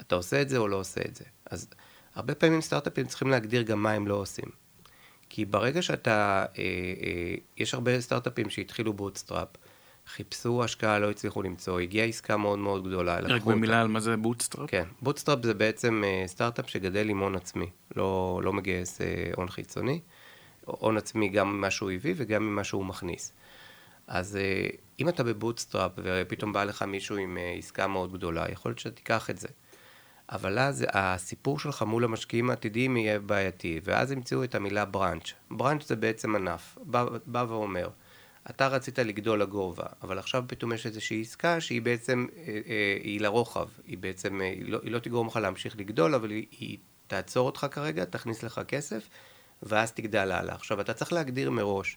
אתה 0.00 0.14
עושה 0.14 0.42
את 0.42 0.48
זה 0.48 0.58
או 0.58 0.68
לא 0.68 0.76
עושה 0.76 1.00
את 1.08 1.14
זה. 1.14 1.24
אז 1.50 1.68
הרבה 2.14 2.34
פעמים 2.34 2.60
סטארט-אפים 2.60 3.06
צריכים 3.06 3.28
להגדיר 3.28 3.62
גם 3.62 3.82
מה 3.82 3.92
הם 3.92 4.08
לא 4.08 4.14
עושים. 4.14 4.50
כי 5.28 5.44
ברגע 5.44 5.82
שאתה, 5.82 6.44
אה, 6.58 6.64
אה, 7.02 7.34
יש 7.56 7.74
הרבה 7.74 8.00
סטארט-אפים 8.00 8.50
שהתחילו 8.50 8.92
bootstrap, 8.92 9.48
חיפשו 10.14 10.64
השקעה, 10.64 10.98
לא 10.98 11.10
הצליחו 11.10 11.42
למצוא, 11.42 11.80
הגיעה 11.80 12.06
עסקה 12.06 12.36
מאוד 12.36 12.58
מאוד 12.58 12.88
גדולה. 12.88 13.18
רק 13.18 13.42
במילה 13.42 13.80
על 13.80 13.88
מה 13.88 14.00
זה 14.00 14.16
bootstrap? 14.16 14.70
כן, 14.70 14.84
bootstrap 15.02 15.38
זה 15.42 15.54
בעצם 15.54 16.02
אה, 16.06 16.22
סטארט-אפ 16.26 16.70
שגדל 16.70 17.08
עם 17.08 17.18
הון 17.18 17.36
עצמי, 17.36 17.66
לא, 17.96 18.40
לא 18.44 18.52
מגייס 18.52 19.00
אה, 19.00 19.30
הון 19.36 19.48
חיצוני. 19.48 20.00
הון 20.64 20.96
עצמי 20.96 21.28
גם 21.28 21.56
ממה 21.56 21.70
שהוא 21.70 21.90
הביא 21.90 22.14
וגם 22.16 22.42
ממה 22.42 22.64
שהוא 22.64 22.84
מכניס. 22.84 23.32
אז 24.06 24.36
אה, 24.36 24.66
אם 25.00 25.08
אתה 25.08 25.24
ב 25.24 25.31
bootstrap 25.31 25.92
ופתאום 25.96 26.52
בא 26.52 26.64
לך 26.64 26.82
מישהו 26.82 27.16
עם 27.16 27.38
אה, 27.38 27.54
עסקה 27.58 27.86
מאוד 27.86 28.12
גדולה, 28.12 28.50
יכול 28.52 28.70
להיות 28.70 28.78
שתיקח 28.78 29.30
את 29.30 29.38
זה. 29.38 29.48
אבל 30.32 30.58
אז 30.58 30.84
הסיפור 30.92 31.58
שלך 31.58 31.82
מול 31.82 32.04
המשקיעים 32.04 32.50
העתידיים 32.50 32.96
יהיה 32.96 33.18
בעייתי, 33.18 33.80
ואז 33.84 34.12
ימצאו 34.12 34.44
את 34.44 34.54
המילה 34.54 34.84
branch. 34.84 35.32
branch 35.50 35.88
זה 35.88 35.96
בעצם 35.96 36.36
ענף, 36.36 36.78
בא, 36.82 37.06
בא 37.26 37.44
ואומר, 37.48 37.88
אתה 38.50 38.68
רצית 38.68 38.98
לגדול 38.98 39.42
לגובה, 39.42 39.84
אבל 40.02 40.18
עכשיו 40.18 40.44
פתאום 40.46 40.72
יש 40.72 40.86
איזושהי 40.86 41.20
עסקה 41.20 41.60
שהיא 41.60 41.82
בעצם, 41.82 42.26
אה, 42.36 42.98
היא 43.02 43.20
לרוחב, 43.20 43.68
היא 43.86 43.98
בעצם, 43.98 44.40
היא 44.40 44.72
לא, 44.72 44.78
היא 44.82 44.92
לא 44.92 44.98
תגרום 44.98 45.26
לך 45.26 45.36
להמשיך 45.36 45.76
לגדול, 45.76 46.14
אבל 46.14 46.30
היא, 46.30 46.46
היא 46.50 46.78
תעצור 47.06 47.46
אותך 47.46 47.66
כרגע, 47.70 48.04
תכניס 48.04 48.42
לך 48.42 48.60
כסף, 48.68 49.08
ואז 49.62 49.92
תגדל 49.92 50.32
הלאה. 50.32 50.54
עכשיו, 50.54 50.80
אתה 50.80 50.94
צריך 50.94 51.12
להגדיר 51.12 51.50
מראש 51.50 51.96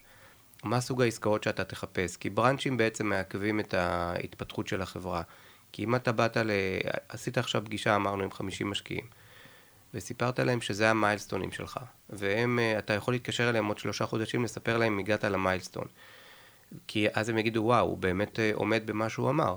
מה 0.63 0.81
סוג 0.81 1.01
העסקאות 1.01 1.43
שאתה 1.43 1.63
תחפש, 1.63 2.17
כי 2.17 2.29
בראנצ'ים 2.29 2.77
בעצם 2.77 3.07
מעכבים 3.07 3.59
את 3.59 3.73
ההתפתחות 3.73 4.67
של 4.67 4.81
החברה. 4.81 5.21
כי 5.71 5.83
אם 5.83 5.95
אתה 5.95 6.11
באת 6.11 6.37
ל... 6.37 6.51
עשית 7.09 7.37
עכשיו 7.37 7.61
פגישה, 7.65 7.95
אמרנו, 7.95 8.23
עם 8.23 8.31
50 8.31 8.69
משקיעים, 8.69 9.05
וסיפרת 9.93 10.39
להם 10.39 10.61
שזה 10.61 10.89
המיילסטונים 10.89 11.51
שלך, 11.51 11.79
והם, 12.09 12.59
אה, 12.59 12.79
אתה 12.79 12.93
יכול 12.93 13.13
להתקשר 13.13 13.49
אליהם 13.49 13.65
עוד 13.65 13.77
שלושה 13.77 14.05
חודשים, 14.05 14.43
לספר 14.43 14.77
להם 14.77 14.93
אם 14.93 14.99
הגעת 14.99 15.23
למיילסטון. 15.23 15.87
כי 16.87 17.07
אז 17.13 17.29
הם 17.29 17.37
יגידו, 17.37 17.61
וואו, 17.63 17.87
הוא 17.87 17.97
באמת 17.97 18.39
אה, 18.39 18.51
עומד 18.53 18.83
במה 18.85 19.09
שהוא 19.09 19.29
אמר. 19.29 19.55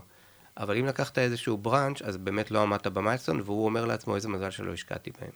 אבל 0.57 0.79
אם 0.79 0.87
לקחת 0.87 1.19
איזשהו 1.19 1.57
בראנץ', 1.57 2.03
אז 2.03 2.17
באמת 2.17 2.51
לא 2.51 2.63
עמדת 2.63 2.87
במיילסטון, 2.87 3.41
והוא 3.45 3.65
אומר 3.65 3.85
לעצמו, 3.85 4.17
איזה 4.17 4.29
מזל 4.29 4.51
שלא 4.51 4.73
השקעתי 4.73 5.11
בהם. 5.21 5.31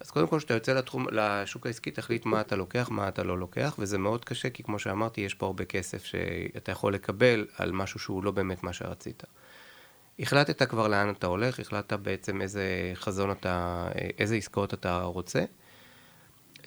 אז 0.00 0.10
קודם 0.10 0.26
כל, 0.26 0.38
כשאתה 0.38 0.54
יוצא 0.54 0.72
לתחום, 0.72 1.06
לשוק 1.10 1.66
העסקי, 1.66 1.90
תחליט 1.90 2.26
מה 2.26 2.40
אתה 2.40 2.56
לוקח, 2.56 2.88
מה 2.90 3.08
אתה 3.08 3.22
לא 3.22 3.38
לוקח, 3.38 3.74
וזה 3.78 3.98
מאוד 3.98 4.24
קשה, 4.24 4.50
כי 4.50 4.62
כמו 4.62 4.78
שאמרתי, 4.78 5.20
יש 5.20 5.34
פה 5.34 5.46
הרבה 5.46 5.64
כסף 5.64 6.04
שאתה 6.04 6.72
יכול 6.72 6.94
לקבל 6.94 7.46
על 7.56 7.72
משהו 7.72 8.00
שהוא 8.00 8.24
לא 8.24 8.30
באמת 8.30 8.62
מה 8.62 8.72
שרצית. 8.72 9.22
החלטת 10.18 10.62
כבר 10.62 10.88
לאן 10.88 11.10
אתה 11.10 11.26
הולך, 11.26 11.60
החלטת 11.60 11.92
בעצם 11.92 12.42
איזה 12.42 12.92
חזון 12.94 13.30
אתה, 13.30 13.86
איזה 14.18 14.34
עסקאות 14.34 14.74
אתה 14.74 15.02
רוצה. 15.02 15.44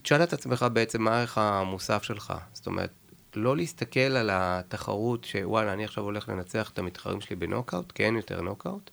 תשאל 0.01 0.23
את 0.23 0.33
עצמך 0.33 0.65
בעצם 0.73 1.01
מה 1.01 1.17
הערך 1.17 1.37
המוסף 1.37 2.03
שלך. 2.03 2.33
זאת 2.53 2.67
אומרת, 2.67 2.91
לא 3.37 3.57
להסתכל 3.57 3.99
על 3.99 4.29
התחרות 4.33 5.23
שוואלה, 5.23 5.73
אני 5.73 5.83
עכשיו 5.85 6.03
הולך 6.03 6.29
לנצח 6.29 6.69
את 6.69 6.79
המתחרים 6.79 7.21
שלי 7.21 7.35
בנוקאוט, 7.35 7.91
כי 7.91 8.03
אין 8.05 8.15
יותר 8.15 8.41
נוקאוט. 8.41 8.91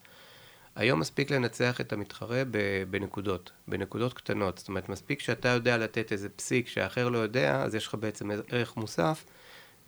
היום 0.76 1.00
מספיק 1.00 1.30
לנצח 1.30 1.80
את 1.80 1.92
המתחרה 1.92 2.42
בנקודות, 2.90 3.50
בנקודות 3.68 4.12
קטנות. 4.12 4.58
זאת 4.58 4.68
אומרת, 4.68 4.88
מספיק 4.88 5.20
שאתה 5.20 5.48
יודע 5.48 5.78
לתת 5.78 6.12
איזה 6.12 6.28
פסיק 6.28 6.68
שהאחר 6.68 7.08
לא 7.08 7.18
יודע, 7.18 7.62
אז 7.62 7.74
יש 7.74 7.86
לך 7.86 7.94
בעצם 7.94 8.30
ערך 8.48 8.76
מוסף, 8.76 9.24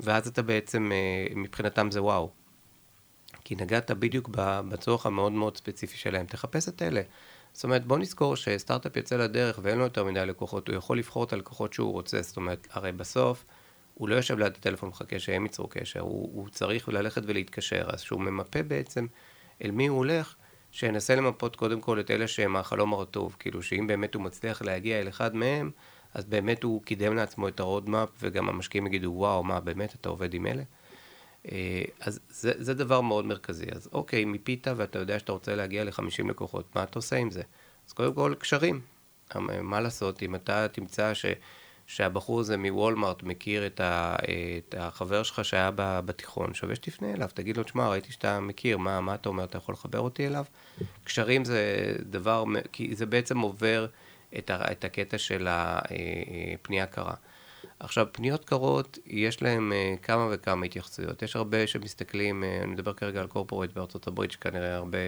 ואז 0.01 0.29
אתה 0.29 0.43
בעצם, 0.43 0.93
אה, 0.93 1.35
מבחינתם 1.37 1.91
זה 1.91 2.03
וואו. 2.03 2.31
כי 3.45 3.55
נגעת 3.55 3.91
בדיוק 3.91 4.29
בצורך 4.69 5.07
המאוד 5.07 5.33
מאוד 5.33 5.57
ספציפי 5.57 5.97
שלהם. 5.97 6.27
תחפש 6.27 6.69
את 6.69 6.83
אלה. 6.83 7.03
זאת 7.53 7.65
אומרת, 7.65 7.87
בוא 7.87 7.99
נזכור 7.99 8.37
שסטארט-אפ 8.37 8.97
יוצא 8.97 9.17
לדרך 9.17 9.59
ואין 9.63 9.79
לו 9.79 9.85
יותר 9.85 10.05
מדי 10.05 10.27
לקוחות, 10.27 10.69
הוא 10.69 10.77
יכול 10.77 10.99
לבחור 10.99 11.25
את 11.25 11.33
הלקוחות 11.33 11.73
שהוא 11.73 11.93
רוצה. 11.93 12.23
זאת 12.23 12.37
אומרת, 12.37 12.69
הרי 12.71 12.93
בסוף, 12.93 13.45
הוא 13.95 14.09
לא 14.09 14.15
יושב 14.15 14.39
ליד 14.39 14.53
הטלפון 14.53 14.89
ומחכה 14.89 15.19
שהם 15.19 15.43
ייצרו 15.43 15.69
קשר, 15.69 16.01
הוא, 16.01 16.31
הוא 16.35 16.49
צריך 16.49 16.89
ללכת 16.89 17.23
ולהתקשר. 17.27 17.85
אז 17.87 18.01
שהוא 18.01 18.21
ממפה 18.21 18.63
בעצם 18.63 19.07
אל 19.65 19.71
מי 19.71 19.87
הוא 19.87 19.99
הולך, 19.99 20.35
שינסה 20.71 21.15
למפות 21.15 21.57
קודם 21.57 21.81
כל 21.81 22.01
את 22.01 22.11
אלה 22.11 22.29
שהם 22.29 22.57
החלום 22.57 22.93
הרטוב, 22.93 23.37
כאילו 23.39 23.63
שאם 23.63 23.87
באמת 23.87 24.15
הוא 24.15 24.23
מצליח 24.23 24.63
להגיע 24.63 25.01
אל 25.01 25.09
אחד 25.09 25.37
מהם, 25.37 25.71
אז 26.15 26.25
באמת 26.25 26.63
הוא 26.63 26.83
קידם 26.83 27.17
לעצמו 27.17 27.49
את 27.49 27.61
הרודמאפ, 27.61 28.09
וגם 28.21 28.49
המשקיעים 28.49 28.87
יגידו, 28.87 29.13
וואו, 29.15 29.45
מה, 29.45 29.61
באמת, 29.61 29.95
אתה 29.95 30.09
עובד 30.09 30.35
עם 30.35 30.47
אלה? 30.47 30.63
אה, 31.53 31.83
אז 32.01 32.21
זה, 32.29 32.53
זה 32.57 32.75
דבר 32.75 33.01
מאוד 33.01 33.27
מרכזי. 33.27 33.67
אז 33.73 33.89
אוקיי, 33.93 34.25
מיפית 34.25 34.67
ואתה 34.77 34.99
יודע 34.99 35.19
שאתה 35.19 35.33
רוצה 35.33 35.55
להגיע 35.55 35.85
ל-50 35.85 36.29
לקוחות, 36.29 36.77
מה 36.77 36.83
אתה 36.83 36.99
עושה 36.99 37.17
עם 37.17 37.31
זה? 37.31 37.43
אז 37.87 37.93
קודם 37.93 38.15
כל, 38.15 38.35
קשרים. 38.39 38.81
מה 39.63 39.81
לעשות, 39.81 40.23
אם 40.23 40.35
אתה 40.35 40.69
תמצא 40.69 41.15
ש... 41.15 41.27
שהבחור 41.87 42.41
הזה 42.41 42.57
מוולמארט 42.57 43.23
מכיר 43.23 43.67
את, 43.67 43.81
ה, 43.81 44.17
את 44.59 44.75
החבר 44.79 45.23
שלך 45.23 45.45
שהיה 45.45 45.71
בתיכון, 45.77 46.55
שווה 46.55 46.75
שתפנה 46.75 47.13
אליו, 47.13 47.29
תגיד 47.35 47.57
לו, 47.57 47.63
תשמע, 47.63 47.89
ראיתי 47.89 48.13
שאתה 48.13 48.41
מכיר, 48.41 48.79
מה, 48.79 49.01
מה 49.01 49.15
אתה 49.15 49.29
אומר, 49.29 49.45
אתה 49.45 49.59
יכול 49.59 49.73
לחבר 49.73 50.01
אותי 50.01 50.27
אליו? 50.27 50.45
קשרים 51.05 51.45
זה 51.45 51.93
דבר, 52.01 52.45
כי 52.73 52.95
זה 52.97 53.07
בעצם 53.07 53.39
עובר 53.39 53.87
את, 54.39 54.51
ה, 54.51 54.73
את 54.73 54.85
הקטע 54.85 55.19
של 55.19 55.47
הפנייה 55.51 56.85
אה, 56.85 56.91
קרה. 56.91 57.15
עכשיו, 57.81 58.07
פניות 58.13 58.45
קרות, 58.45 58.99
יש 59.07 59.43
להם 59.43 59.73
uh, 59.73 60.05
כמה 60.05 60.29
וכמה 60.31 60.67
התייחסויות. 60.67 61.23
יש 61.23 61.37
הרבה 61.37 61.67
שמסתכלים, 61.67 62.45
אני 62.45 62.73
מדבר 62.73 62.93
כרגע 62.93 63.21
על 63.21 63.27
קורפורט 63.27 63.73
בארצות 63.73 64.07
הברית, 64.07 64.31
שכנראה 64.31 64.77
הרבה 64.77 64.99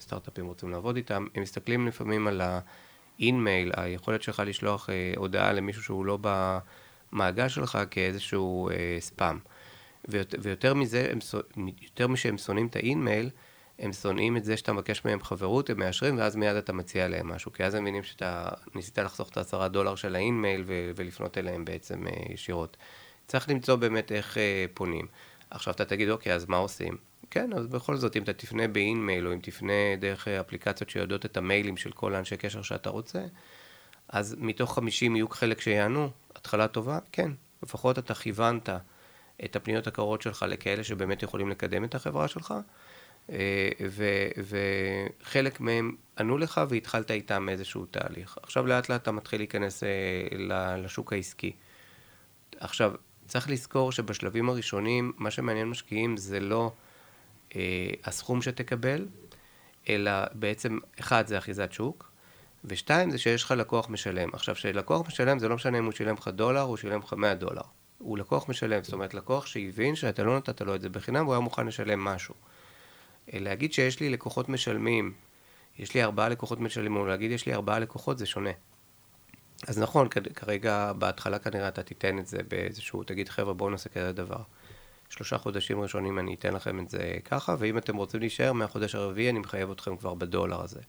סטארט-אפים 0.00 0.46
רוצים 0.46 0.70
לעבוד 0.70 0.96
איתם, 0.96 1.26
הם 1.34 1.42
מסתכלים 1.42 1.86
לפעמים 1.86 2.26
על 2.26 2.40
ה... 2.40 2.60
אינמייל, 3.20 3.72
היכולת 3.76 4.22
שלך 4.22 4.42
לשלוח 4.46 4.90
אה, 4.90 5.12
הודעה 5.16 5.52
למישהו 5.52 5.82
שהוא 5.82 6.06
לא 6.06 6.18
במעגל 7.12 7.48
שלך 7.48 7.78
כאיזשהו 7.90 8.70
אה, 8.70 8.96
ספאם. 9.00 9.38
ויות, 10.08 10.34
ויותר 10.42 10.74
מזה, 10.74 11.12
הם, 11.12 11.18
יותר 11.82 12.08
משהם 12.08 12.38
שונאים 12.38 12.66
את 12.66 12.76
האינמייל, 12.76 13.30
הם 13.78 13.92
שונאים 13.92 14.36
את 14.36 14.44
זה 14.44 14.56
שאתה 14.56 14.72
מבקש 14.72 15.04
מהם 15.04 15.22
חברות, 15.22 15.70
הם 15.70 15.78
מאשרים, 15.78 16.18
ואז 16.18 16.36
מיד 16.36 16.56
אתה 16.56 16.72
מציע 16.72 17.08
להם 17.08 17.28
משהו, 17.28 17.52
כי 17.52 17.64
אז 17.64 17.74
הם 17.74 17.82
מבינים 17.82 18.02
שאתה 18.02 18.48
ניסית 18.74 18.98
לחסוך 18.98 19.28
את 19.28 19.36
העשרה 19.36 19.68
דולר 19.68 19.94
של 19.94 20.14
האינמייל 20.14 20.64
ו- 20.66 20.90
ולפנות 20.96 21.38
אליהם 21.38 21.64
בעצם 21.64 22.06
אה, 22.06 22.12
ישירות. 22.30 22.76
צריך 23.26 23.48
למצוא 23.48 23.76
באמת 23.76 24.12
איך 24.12 24.38
אה, 24.38 24.64
פונים. 24.74 25.06
עכשיו 25.50 25.74
אתה 25.74 25.84
תגיד, 25.84 26.08
אוקיי, 26.08 26.34
אז 26.34 26.48
מה 26.48 26.56
עושים? 26.56 26.96
כן, 27.34 27.52
אז 27.52 27.66
בכל 27.66 27.96
זאת, 27.96 28.16
אם 28.16 28.22
אתה 28.22 28.32
תפנה 28.32 28.68
באינמייל, 28.68 29.26
או 29.26 29.32
אם 29.32 29.38
תפנה 29.42 29.96
דרך 29.98 30.28
אפליקציות 30.28 30.90
שיודעות 30.90 31.24
את 31.24 31.36
המיילים 31.36 31.76
של 31.76 31.92
כל 31.92 32.14
האנשי 32.14 32.36
קשר 32.36 32.62
שאתה 32.62 32.90
רוצה, 32.90 33.24
אז 34.08 34.36
מתוך 34.38 34.74
50 34.74 35.16
יהיו 35.16 35.28
חלק 35.28 35.60
שיענו, 35.60 36.10
התחלה 36.36 36.68
טובה, 36.68 36.98
כן. 37.12 37.30
לפחות 37.62 37.98
אתה 37.98 38.14
כיוונת 38.14 38.68
את 39.44 39.56
הפניות 39.56 39.86
הקרות 39.86 40.22
שלך 40.22 40.44
לכאלה 40.48 40.84
שבאמת 40.84 41.22
יכולים 41.22 41.48
לקדם 41.48 41.84
את 41.84 41.94
החברה 41.94 42.28
שלך, 42.28 42.54
אה, 43.30 43.68
וחלק 45.22 45.60
מהם 45.60 45.96
ענו 46.18 46.38
לך 46.38 46.60
והתחלת 46.68 47.10
איתם 47.10 47.48
איזשהו 47.48 47.86
תהליך. 47.86 48.38
עכשיו 48.42 48.66
לאט 48.66 48.88
לאט 48.88 49.02
אתה 49.02 49.12
מתחיל 49.12 49.40
להיכנס 49.40 49.82
אה, 49.82 50.76
לשוק 50.76 51.12
העסקי. 51.12 51.52
עכשיו, 52.60 52.92
צריך 53.26 53.50
לזכור 53.50 53.92
שבשלבים 53.92 54.48
הראשונים, 54.48 55.12
מה 55.16 55.30
שמעניין 55.30 55.68
משקיעים 55.68 56.16
זה 56.16 56.40
לא... 56.40 56.72
אה, 57.56 57.90
הסכום 58.04 58.42
שתקבל, 58.42 59.06
אלא 59.88 60.12
בעצם, 60.32 60.78
אחד, 61.00 61.26
זה 61.26 61.38
אחיזת 61.38 61.72
שוק, 61.72 62.12
ושתיים, 62.64 63.10
זה 63.10 63.18
שיש 63.18 63.42
לך 63.42 63.50
לקוח 63.50 63.90
משלם. 63.90 64.28
עכשיו, 64.32 64.54
כשלקוח 64.54 65.06
משלם, 65.06 65.38
זה 65.38 65.48
לא 65.48 65.54
משנה 65.54 65.78
אם 65.78 65.84
הוא 65.84 65.92
שילם 65.92 66.14
לך 66.14 66.28
דולר, 66.28 66.62
או 66.62 66.76
שילם 66.76 67.00
לך 67.00 67.12
100 67.12 67.34
דולר. 67.34 67.62
הוא 67.98 68.18
לקוח 68.18 68.48
משלם, 68.48 68.84
זאת 68.84 68.92
אומרת, 68.92 69.14
לקוח 69.14 69.46
שהבין 69.46 69.94
שאתה 69.94 70.22
לא 70.22 70.36
נתת 70.36 70.60
לו 70.60 70.74
את 70.74 70.80
זה 70.80 70.88
בחינם, 70.88 71.24
והוא 71.24 71.34
היה 71.34 71.40
מוכן 71.40 71.66
לשלם 71.66 72.04
משהו. 72.04 72.34
אה, 73.34 73.38
להגיד 73.38 73.72
שיש 73.72 74.00
לי 74.00 74.10
לקוחות 74.10 74.48
משלמים, 74.48 75.12
יש 75.78 75.94
לי 75.94 76.02
ארבעה 76.02 76.28
לקוחות 76.28 76.60
משלמים, 76.60 76.96
או 76.96 77.06
להגיד 77.06 77.30
יש 77.30 77.46
לי 77.46 77.54
ארבעה 77.54 77.78
לקוחות, 77.78 78.18
זה 78.18 78.26
שונה. 78.26 78.50
אז 79.66 79.78
נכון, 79.78 80.08
כרגע, 80.34 80.92
בהתחלה 80.92 81.38
כנראה 81.38 81.68
אתה 81.68 81.82
תיתן 81.82 82.18
את 82.18 82.26
זה 82.26 82.38
באיזשהו, 82.48 83.04
תגיד 83.04 83.28
חבר'ה 83.28 83.54
בואו 83.54 83.70
נעשה 83.70 83.88
כזה 83.88 84.12
דבר. 84.12 84.42
שלושה 85.12 85.38
חודשים 85.38 85.80
ראשונים 85.80 86.18
אני 86.18 86.34
אתן 86.34 86.54
לכם 86.54 86.80
את 86.80 86.88
זה 86.88 87.16
ככה, 87.24 87.54
ואם 87.58 87.78
אתם 87.78 87.96
רוצים 87.96 88.20
להישאר 88.20 88.52
מהחודש 88.52 88.94
הרביעי 88.94 89.30
אני 89.30 89.38
מחייב 89.38 89.70
אתכם 89.70 89.96
כבר 89.96 90.14
בדולר 90.14 90.62
הזה. 90.62 90.80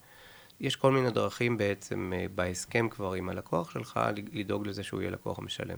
יש 0.60 0.76
כל 0.76 0.92
מיני 0.92 1.12
דרכים 1.12 1.58
בעצם 1.58 2.14
אה, 2.16 2.26
בהסכם 2.36 2.90
כבר 2.90 3.14
עם 3.14 3.30
הלקוח 3.30 3.72
שלך 3.72 4.00
לדאוג 4.34 4.68
לזה 4.68 4.84
שהוא 4.84 5.02
יהיה 5.02 5.12
לקוח 5.12 5.40
משלם. 5.40 5.78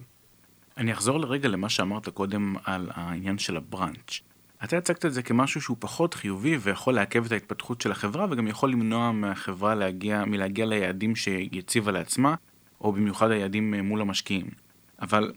אני 0.78 0.94
אחזור 0.94 1.20
לרגע 1.20 1.50
למה 1.50 1.70
שאמרת 1.70 2.10
קודם 2.10 2.56
על 2.64 2.90
העניין 2.94 3.38
של 3.38 3.58
הבראנץ'. 3.58 4.20
אתה 4.64 4.78
הצגת 4.78 5.06
את 5.06 5.14
זה 5.14 5.24
כמשהו 5.24 5.62
שהוא 5.62 5.78
פחות 5.80 6.14
חיובי 6.14 6.58
ויכול 6.58 6.94
לעכב 6.94 7.26
את 7.26 7.32
ההתפתחות 7.32 7.82
של 7.82 7.92
החברה 7.92 8.26
וגם 8.32 8.48
יכול 8.48 8.72
למנוע 8.72 9.12
מהחברה 9.12 9.76
להגיע, 9.76 10.26
מלהגיע 10.26 10.66
ליעדים 10.66 11.16
שהיא 11.16 11.60
הציבה 11.60 11.92
לעצמה, 11.92 12.36
או 12.82 12.92
במיוחד 12.92 13.32
היעדים 13.32 13.74
אה, 13.74 13.82
מול 13.82 14.02
המשקיעים. 14.02 14.48
אבל 15.02 15.32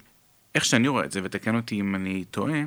איך 0.54 0.64
שאני 0.64 0.88
רואה 0.88 1.04
את 1.04 1.12
זה, 1.12 1.20
ותקן 1.24 1.56
אותי 1.56 1.80
אם 1.80 1.94
אני 1.94 2.24
טועה, 2.24 2.60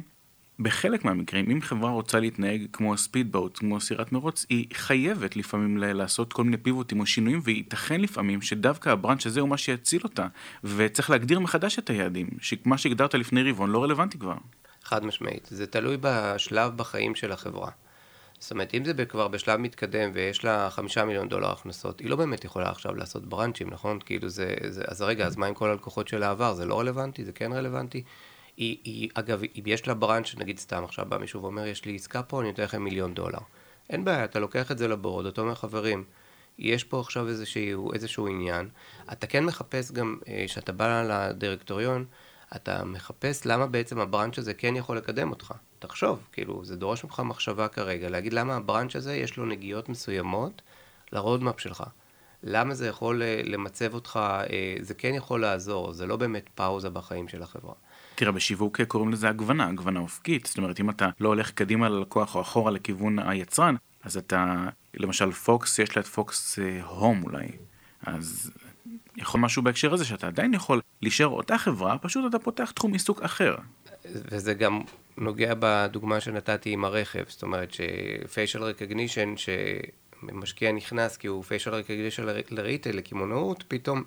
בחלק 0.63 1.05
מהמקרים, 1.05 1.51
אם 1.51 1.61
חברה 1.61 1.91
רוצה 1.91 2.19
להתנהג 2.19 2.65
כמו 2.73 2.97
ספידבוט, 2.97 3.57
כמו 3.57 3.81
סירת 3.81 4.11
מרוץ, 4.11 4.45
היא 4.49 4.65
חייבת 4.73 5.35
לפעמים 5.35 5.77
לעשות 5.77 6.33
כל 6.33 6.43
מיני 6.43 6.57
פיבוטים 6.57 6.99
או 6.99 7.05
שינויים, 7.05 7.41
וייתכן 7.43 8.01
לפעמים 8.01 8.41
שדווקא 8.41 8.89
הבראנץ' 8.89 9.25
הזה 9.25 9.39
הוא 9.39 9.49
מה 9.49 9.57
שיציל 9.57 10.01
אותה, 10.03 10.27
וצריך 10.63 11.09
להגדיר 11.09 11.39
מחדש 11.39 11.79
את 11.79 11.89
היעדים, 11.89 12.27
שמה 12.41 12.77
שהגדרת 12.77 13.15
לפני 13.15 13.49
רבעון 13.49 13.69
לא 13.69 13.83
רלוונטי 13.83 14.19
כבר. 14.19 14.35
חד 14.83 15.05
משמעית, 15.05 15.47
זה 15.51 15.67
תלוי 15.67 15.97
בשלב 16.01 16.77
בחיים 16.77 17.15
של 17.15 17.31
החברה. 17.31 17.71
זאת 18.39 18.51
אומרת, 18.51 18.73
אם 18.73 18.85
זה 18.85 19.05
כבר 19.05 19.27
בשלב 19.27 19.59
מתקדם 19.59 20.11
ויש 20.13 20.43
לה 20.43 20.69
חמישה 20.69 21.05
מיליון 21.05 21.29
דולר 21.29 21.51
הכנסות, 21.51 21.99
היא 21.99 22.09
לא 22.09 22.15
באמת 22.15 22.43
יכולה 22.43 22.69
עכשיו 22.69 22.95
לעשות 22.95 23.25
בראנצ'ים, 23.25 23.69
נכון? 23.69 23.99
כאילו 24.05 24.29
זה, 24.29 24.53
זה, 24.69 24.83
אז 24.87 25.01
רגע, 25.01 25.25
אז 25.25 25.35
מה 25.35 25.45
עם 25.45 25.53
כל 25.53 25.69
הלקוחות 25.69 26.07
של 26.07 26.23
העבר? 26.23 26.53
זה 26.53 26.65
לא 26.65 26.79
רלוונטי? 26.79 27.25
זה 27.25 27.31
כן 27.31 27.51
רלוונטי? 27.53 28.03
היא, 28.57 28.77
היא, 28.83 29.09
אגב, 29.13 29.41
אם 29.43 29.63
יש 29.65 29.87
לה 29.87 29.93
בראנץ', 29.93 30.35
נגיד 30.37 30.59
סתם 30.59 30.83
עכשיו 30.83 31.05
בא 31.09 31.17
מישהו 31.17 31.41
ואומר, 31.41 31.65
יש 31.65 31.85
לי 31.85 31.95
עסקה 31.95 32.23
פה, 32.23 32.41
אני 32.41 32.49
נותן 32.49 32.63
לכם 32.63 32.83
מיליון 32.83 33.13
דולר. 33.13 33.39
אין 33.89 34.05
בעיה, 34.05 34.25
אתה 34.25 34.39
לוקח 34.39 34.71
את 34.71 34.77
זה 34.77 34.87
לבורד, 34.87 35.25
אתה 35.25 35.41
אומר, 35.41 35.55
חברים, 35.55 36.03
יש 36.59 36.83
פה 36.83 36.99
עכשיו 36.99 37.27
איזשהו, 37.27 37.93
איזשהו 37.93 38.27
עניין. 38.27 38.69
אתה 39.11 39.27
כן 39.27 39.45
מחפש 39.45 39.91
גם, 39.91 40.17
אה, 40.27 40.43
כשאתה 40.47 40.71
בא 40.71 41.03
לדירקטוריון, 41.03 42.05
אתה 42.55 42.83
מחפש 42.83 43.45
למה 43.45 43.67
בעצם 43.67 43.99
הבראנץ' 43.99 44.37
הזה 44.37 44.53
כן 44.53 44.75
יכול 44.75 44.97
לקדם 44.97 45.29
אותך. 45.29 45.53
תחשוב, 45.79 46.19
כאילו, 46.31 46.65
זה 46.65 46.75
דורש 46.75 47.03
ממך 47.03 47.19
מחשבה 47.25 47.67
כרגע, 47.67 48.09
להגיד 48.09 48.33
למה 48.33 48.55
הבראנץ' 48.55 48.95
הזה 48.95 49.15
יש 49.15 49.37
לו 49.37 49.45
נגיעות 49.45 49.89
מסוימות 49.89 50.61
לרודמאפ 51.11 51.59
שלך. 51.59 51.83
למה 52.43 52.73
זה 52.73 52.87
יכול 52.87 53.23
אה, 53.23 53.41
למצב 53.43 53.93
אותך, 53.93 54.19
אה, 54.23 54.75
זה 54.81 54.93
כן 54.93 55.13
יכול 55.13 55.41
לעזור, 55.41 55.93
זה 55.93 56.05
לא 56.05 56.15
באמת 56.15 56.49
פאוזה 56.55 56.89
בחיים 56.89 57.27
של 57.27 57.43
החברה. 57.43 57.73
תראה, 58.21 58.31
בשיווק 58.31 58.81
קוראים 58.81 59.11
לזה 59.11 59.29
הגוונה, 59.29 59.67
הגוונה 59.67 59.99
אופקית. 59.99 60.45
זאת 60.45 60.57
אומרת, 60.57 60.79
אם 60.79 60.89
אתה 60.89 61.09
לא 61.19 61.27
הולך 61.27 61.51
קדימה 61.51 61.89
ללקוח 61.89 62.35
או 62.35 62.41
אחורה 62.41 62.71
לכיוון 62.71 63.19
היצרן, 63.19 63.75
אז 64.03 64.17
אתה, 64.17 64.67
למשל 64.93 65.31
פוקס, 65.31 65.79
יש 65.79 65.95
לה 65.95 66.01
את 66.01 66.07
פוקס 66.07 66.59
הום 66.85 67.23
אולי. 67.23 67.47
אז 68.05 68.51
יכול 69.17 69.39
משהו 69.39 69.61
בהקשר 69.63 69.93
הזה 69.93 70.05
שאתה 70.05 70.27
עדיין 70.27 70.53
יכול 70.53 70.81
להישאר 71.01 71.27
אותה 71.27 71.57
חברה, 71.57 71.97
פשוט 71.97 72.29
אתה 72.29 72.39
פותח 72.39 72.71
תחום 72.71 72.93
עיסוק 72.93 73.21
אחר. 73.21 73.55
וזה 74.05 74.53
גם 74.53 74.81
נוגע 75.17 75.53
בדוגמה 75.59 76.19
שנתתי 76.19 76.69
עם 76.69 76.85
הרכב, 76.85 77.23
זאת 77.27 77.43
אומרת 77.43 77.73
ש 77.73 77.96
facial 77.96 78.63
recognition, 78.63 79.33
שמשקיע 79.37 80.71
נכנס 80.71 81.17
כי 81.17 81.27
הוא 81.27 81.43
facial 81.43 81.71
recognition 81.71 82.23
ל 82.49 82.54
retail, 82.54 82.91
לקמעונאות, 82.91 83.63
פתאום 83.67 84.03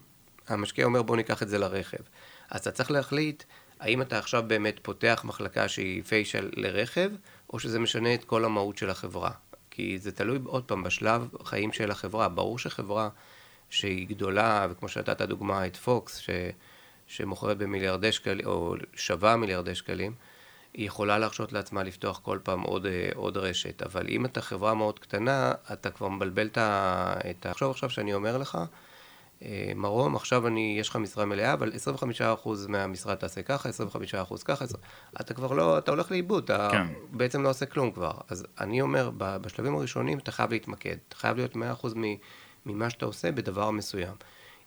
המשקיע 0.49 0.85
אומר 0.85 1.03
בוא 1.03 1.17
ניקח 1.17 1.43
את 1.43 1.49
זה 1.49 1.59
לרכב. 1.59 2.03
אז 2.51 2.61
אתה 2.61 2.71
צריך 2.71 2.91
להחליט 2.91 3.43
האם 3.85 4.03
אתה 4.03 4.19
עכשיו 4.19 4.45
באמת 4.47 4.81
פותח 4.83 5.23
מחלקה 5.25 5.69
שהיא 5.69 6.03
facial 6.03 6.51
לרכב, 6.57 7.11
או 7.53 7.59
שזה 7.59 7.79
משנה 7.79 8.15
את 8.15 8.25
כל 8.25 8.45
המהות 8.45 8.79
של 8.79 8.91
החברה. 8.91 9.31
כי 9.71 9.99
זה 9.99 10.13
תלוי 10.13 10.39
עוד 10.45 10.65
פעם 10.65 10.83
בשלב 10.83 11.29
חיים 11.45 11.73
של 11.73 11.91
החברה. 11.91 12.29
ברור 12.29 12.59
שחברה 12.59 13.09
שהיא 13.71 14.09
גדולה, 14.09 14.67
וכמו 14.71 14.89
שנתת 14.89 15.23
דוגמה 15.23 15.67
את 15.67 15.77
פוקס, 15.77 16.19
ש, 16.19 16.31
שמוכרת 17.07 17.59
במיליארדי 17.59 18.13
שקלים, 18.13 18.47
או 18.47 18.75
שווה 18.95 19.37
מיליארדי 19.37 19.75
שקלים, 19.75 20.15
היא 20.75 20.87
יכולה 20.87 21.19
להרשות 21.19 21.53
לעצמה 21.53 21.83
לפתוח 21.83 22.21
כל 22.23 22.39
פעם 22.43 22.61
עוד, 22.61 22.87
אה, 22.87 23.09
עוד 23.15 23.37
רשת. 23.37 23.83
אבל 23.83 24.07
אם 24.09 24.25
אתה 24.25 24.41
חברה 24.41 24.75
מאוד 24.75 24.99
קטנה, 24.99 25.53
אתה 25.73 25.91
כבר 25.91 26.09
מבלבל 26.09 26.47
את 26.47 26.59
ה... 26.59 27.15
תחשוב 27.41 27.71
עכשיו 27.71 27.91
שאני 27.91 28.15
אומר 28.15 28.39
לך, 28.39 28.59
מרום, 29.77 30.17
עכשיו 30.17 30.47
אני, 30.47 30.77
יש 30.81 30.89
לך 30.89 30.97
משרה 30.97 31.25
מלאה, 31.25 31.53
אבל 31.53 31.73
25% 32.45 32.49
מהמשרה 32.69 33.17
תעשה 33.17 33.43
ככה, 33.43 33.69
25% 34.29 34.45
ככה, 34.45 34.65
אתה 35.21 35.35
כבר 35.35 35.53
לא, 35.53 35.79
אתה 35.79 35.91
הולך 35.91 36.11
לאיבוד, 36.11 36.45
אתה 36.45 36.69
כן. 36.73 36.87
בעצם 37.11 37.43
לא 37.43 37.49
עושה 37.51 37.67
כלום 37.67 37.91
כבר. 37.91 38.13
אז 38.29 38.47
אני 38.61 38.81
אומר, 38.81 39.11
בשלבים 39.17 39.75
הראשונים 39.75 40.19
אתה 40.19 40.33
חייב 40.33 40.51
להתמקד, 40.51 40.97
אתה 41.09 41.17
חייב 41.17 41.37
להיות 41.37 41.57
100% 41.57 41.59
ממה 42.67 42.91
שאתה 42.91 43.07
עושה 43.07 43.33
בדבר 43.33 43.71
מסוים. 43.71 44.15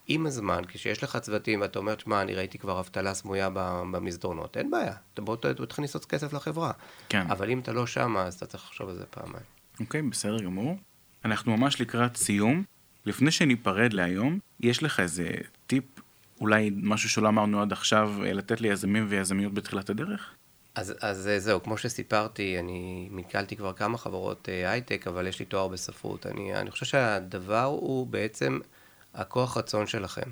עם 0.07 0.25
הזמן, 0.25 0.61
כשיש 0.67 1.03
לך 1.03 1.17
צוותים 1.17 1.61
ואתה 1.61 1.79
אומר, 1.79 1.97
שמע, 1.97 2.21
אני 2.21 2.35
ראיתי 2.35 2.57
כבר 2.57 2.79
אבטלה 2.79 3.13
סמויה 3.13 3.49
במסדרונות, 3.91 4.57
אין 4.57 4.71
בעיה, 4.71 4.93
אתה 5.13 5.21
בוא 5.21 5.35
תכניס 5.69 5.95
עוד 5.95 6.05
כסף 6.05 6.33
לחברה. 6.33 6.71
כן. 7.09 7.31
אבל 7.31 7.49
אם 7.49 7.59
אתה 7.59 7.73
לא 7.73 7.87
שם, 7.87 8.17
אז 8.17 8.33
אתה 8.33 8.45
צריך 8.45 8.63
לחשוב 8.63 8.89
על 8.89 8.95
זה 8.95 9.05
פעמיים. 9.05 9.45
אוקיי, 9.79 10.01
בסדר 10.01 10.39
גמור. 10.39 10.77
אנחנו 11.25 11.57
ממש 11.57 11.81
לקראת 11.81 12.17
סיום. 12.17 12.63
לפני 13.05 13.31
שניפרד 13.31 13.93
להיום, 13.93 14.39
יש 14.59 14.83
לך 14.83 14.99
איזה 14.99 15.29
טיפ, 15.67 15.83
אולי 16.41 16.71
משהו 16.75 17.09
שלא 17.09 17.27
אמרנו 17.27 17.61
עד 17.61 17.71
עכשיו, 17.71 18.13
לתת 18.23 18.61
ליזמים 18.61 19.05
ויזמיות 19.09 19.53
בתחילת 19.53 19.89
הדרך? 19.89 20.33
אז, 20.75 20.93
אז 21.01 21.29
זהו, 21.37 21.63
כמו 21.63 21.77
שסיפרתי, 21.77 22.59
אני 22.59 23.09
נתקלתי 23.11 23.55
כבר 23.55 23.73
כמה 23.73 23.97
חברות 23.97 24.49
אה, 24.49 24.71
הייטק, 24.71 25.07
אבל 25.07 25.27
יש 25.27 25.39
לי 25.39 25.45
תואר 25.45 25.67
בספרות. 25.67 26.25
אני, 26.25 26.55
אני 26.55 26.71
חושב 26.71 26.85
שהדבר 26.85 27.63
הוא 27.63 28.07
בעצם 28.07 28.59
הכוח 29.13 29.57
רצון 29.57 29.87
שלכם. 29.87 30.29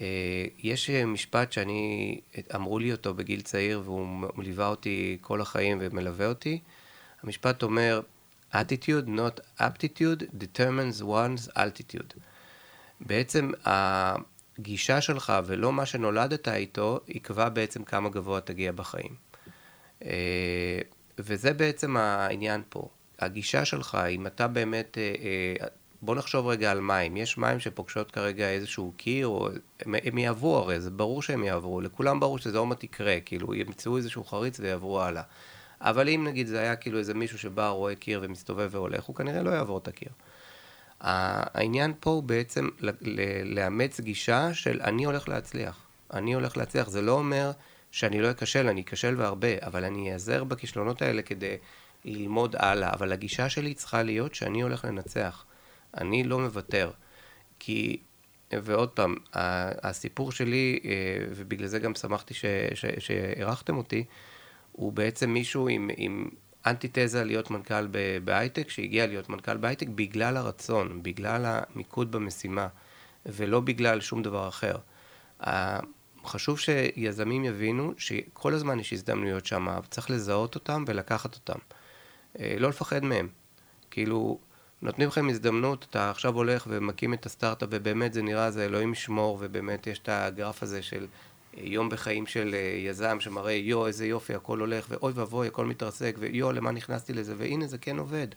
אה, 0.00 0.46
יש 0.58 0.90
משפט 0.90 1.52
שאני, 1.52 2.20
אמרו 2.54 2.78
לי 2.78 2.92
אותו 2.92 3.14
בגיל 3.14 3.40
צעיר, 3.40 3.82
והוא 3.84 4.28
ליווה 4.38 4.66
אותי 4.66 5.18
כל 5.20 5.40
החיים 5.40 5.78
ומלווה 5.80 6.26
אותי. 6.26 6.60
המשפט 7.22 7.62
אומר, 7.62 8.00
attitude, 8.52 9.06
not 9.06 9.60
aptitude, 9.60 10.22
determines 10.38 11.02
one's 11.02 11.56
altitude. 11.56 12.14
בעצם 13.06 13.50
הגישה 13.64 15.00
שלך 15.00 15.32
ולא 15.46 15.72
מה 15.72 15.86
שנולדת 15.86 16.48
איתו, 16.48 17.00
יקבע 17.08 17.48
בעצם 17.48 17.84
כמה 17.84 18.08
גבוה 18.08 18.40
תגיע 18.40 18.72
בחיים. 18.72 19.14
אה, 20.04 20.78
וזה 21.18 21.52
בעצם 21.52 21.96
העניין 21.96 22.62
פה. 22.68 22.88
הגישה 23.18 23.64
שלך, 23.64 23.98
אם 24.10 24.26
אתה 24.26 24.48
באמת, 24.48 24.98
אה, 24.98 25.14
אה, 25.62 25.66
בוא 26.02 26.14
נחשוב 26.14 26.46
רגע 26.46 26.70
על 26.70 26.80
מים. 26.80 27.16
יש 27.16 27.38
מים 27.38 27.60
שפוגשות 27.60 28.10
כרגע 28.10 28.50
איזשהו 28.50 28.92
קיר, 28.96 29.26
או 29.26 29.48
הם, 29.80 29.94
הם 30.04 30.18
יעברו 30.18 30.56
הרי, 30.56 30.80
זה 30.80 30.90
ברור 30.90 31.22
שהם 31.22 31.44
יעברו. 31.44 31.80
לכולם 31.80 32.20
ברור 32.20 32.38
שזה 32.38 32.58
עוד 32.58 32.68
מעט 32.68 32.84
יקרה, 32.84 33.20
כאילו, 33.24 33.54
ימצאו 33.54 33.96
איזשהו 33.96 34.24
חריץ 34.24 34.60
ויעברו 34.60 35.00
הלאה. 35.00 35.22
אבל 35.80 36.08
אם 36.08 36.24
נגיד 36.26 36.46
זה 36.46 36.60
היה 36.60 36.76
כאילו 36.76 36.98
איזה 36.98 37.14
מישהו 37.14 37.38
שבא, 37.38 37.68
רואה 37.68 37.94
קיר 37.94 38.20
ומסתובב 38.22 38.68
והולך, 38.72 39.04
הוא 39.04 39.16
כנראה 39.16 39.42
לא 39.42 39.50
יעבור 39.50 39.78
את 39.78 39.88
הקיר. 39.88 40.08
העניין 41.04 41.92
פה 42.00 42.10
הוא 42.10 42.22
בעצם 42.22 42.68
לאמץ 43.44 44.00
גישה 44.00 44.54
של 44.54 44.80
אני 44.82 45.04
הולך 45.04 45.28
להצליח. 45.28 45.78
אני 46.12 46.34
הולך 46.34 46.56
להצליח, 46.56 46.88
זה 46.88 47.02
לא 47.02 47.12
אומר 47.12 47.50
שאני 47.90 48.20
לא 48.20 48.30
אכשל, 48.30 48.68
אני 48.68 48.80
אכשל 48.80 49.14
והרבה, 49.18 49.48
אבל 49.66 49.84
אני 49.84 50.12
אעזר 50.12 50.44
בכישלונות 50.44 51.02
האלה 51.02 51.22
כדי 51.22 51.56
ללמוד 52.04 52.56
הלאה. 52.58 52.92
אבל 52.92 53.12
הגישה 53.12 53.48
שלי 53.48 53.74
צריכה 53.74 54.02
להיות 54.02 54.34
שאני 54.34 54.62
הולך 54.62 54.84
לנצח. 54.84 55.44
אני 55.96 56.24
לא 56.24 56.38
מוותר. 56.38 56.90
כי, 57.58 57.96
ועוד 58.52 58.88
פעם, 58.88 59.14
הסיפור 59.82 60.32
שלי, 60.32 60.80
אה, 60.84 60.90
ובגלל 61.30 61.66
זה 61.66 61.78
גם 61.78 61.94
שמחתי 61.94 62.34
שאירחתם 62.98 63.76
אותי, 63.76 64.04
הוא 64.72 64.92
בעצם 64.92 65.30
מישהו 65.30 65.68
עם, 65.68 65.90
עם 65.96 66.28
אנטיתזה 66.66 67.24
להיות 67.24 67.50
מנכ"ל 67.50 67.86
בהייטק, 68.24 68.70
שהגיע 68.70 69.06
להיות 69.06 69.28
מנכ"ל 69.28 69.56
בהייטק 69.56 69.88
בגלל 69.88 70.36
הרצון, 70.36 71.02
בגלל 71.02 71.44
המיקוד 71.46 72.12
במשימה, 72.12 72.68
ולא 73.26 73.60
בגלל 73.60 74.00
שום 74.00 74.22
דבר 74.22 74.48
אחר. 74.48 74.76
חשוב 76.26 76.58
שיזמים 76.58 77.44
יבינו 77.44 77.92
שכל 77.98 78.54
הזמן 78.54 78.80
יש 78.80 78.92
הזדמנויות 78.92 79.46
שם, 79.46 79.66
צריך 79.90 80.10
לזהות 80.10 80.54
אותם 80.54 80.84
ולקחת 80.86 81.34
אותם. 81.34 81.58
אה, 82.38 82.56
לא 82.58 82.68
לפחד 82.68 83.04
מהם. 83.04 83.28
כאילו, 83.90 84.38
נותנים 84.82 85.08
לכם 85.08 85.28
הזדמנות, 85.28 85.86
אתה 85.90 86.10
עכשיו 86.10 86.34
הולך 86.34 86.66
ומקים 86.70 87.14
את 87.14 87.26
הסטארט-אפ, 87.26 87.68
ובאמת 87.72 88.12
זה 88.12 88.22
נראה, 88.22 88.50
זה 88.50 88.64
אלוהים 88.64 88.92
ישמור, 88.92 89.38
ובאמת 89.40 89.86
יש 89.86 89.98
את 89.98 90.08
הגרף 90.08 90.62
הזה 90.62 90.82
של 90.82 91.06
יום 91.56 91.88
בחיים 91.88 92.26
של 92.26 92.54
אה, 92.54 92.88
יזם, 92.88 93.20
שמראה, 93.20 93.52
יו, 93.52 93.86
איזה 93.86 94.06
יופי, 94.06 94.34
הכל 94.34 94.60
הולך, 94.60 94.86
ואוי 94.88 95.12
ואבוי, 95.12 95.46
הכל 95.46 95.66
מתרסק, 95.66 96.16
ויו, 96.18 96.52
למה 96.52 96.70
נכנסתי 96.70 97.12
לזה, 97.12 97.34
והנה, 97.38 97.66
זה 97.66 97.78
כן 97.78 97.98
עובד. 97.98 98.28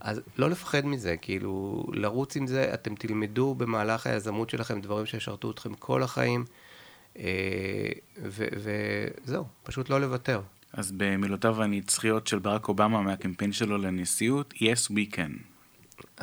אז 0.00 0.20
לא 0.38 0.50
לפחד 0.50 0.86
מזה, 0.86 1.16
כאילו, 1.16 1.84
לרוץ 1.92 2.36
עם 2.36 2.46
זה, 2.46 2.74
אתם 2.74 2.94
תלמדו 2.94 3.54
במהלך 3.54 4.06
היזמות 4.06 4.50
שלכם 4.50 4.80
דברים 4.80 5.06
שישרתו 5.06 5.50
אתכם 5.50 5.74
כל 5.74 6.02
החיים, 6.02 6.44
וזהו, 8.22 9.44
פשוט 9.62 9.90
לא 9.90 10.00
לוותר. 10.00 10.40
אז 10.72 10.92
במילותיו 10.96 11.62
הנצחיות 11.62 12.26
של 12.26 12.38
ברק 12.38 12.68
אובמה 12.68 13.02
מהקמפיין 13.02 13.52
שלו 13.52 13.78
לנשיאות, 13.78 14.54
yes 14.56 14.90
we 14.90 15.16
can. 15.16 15.32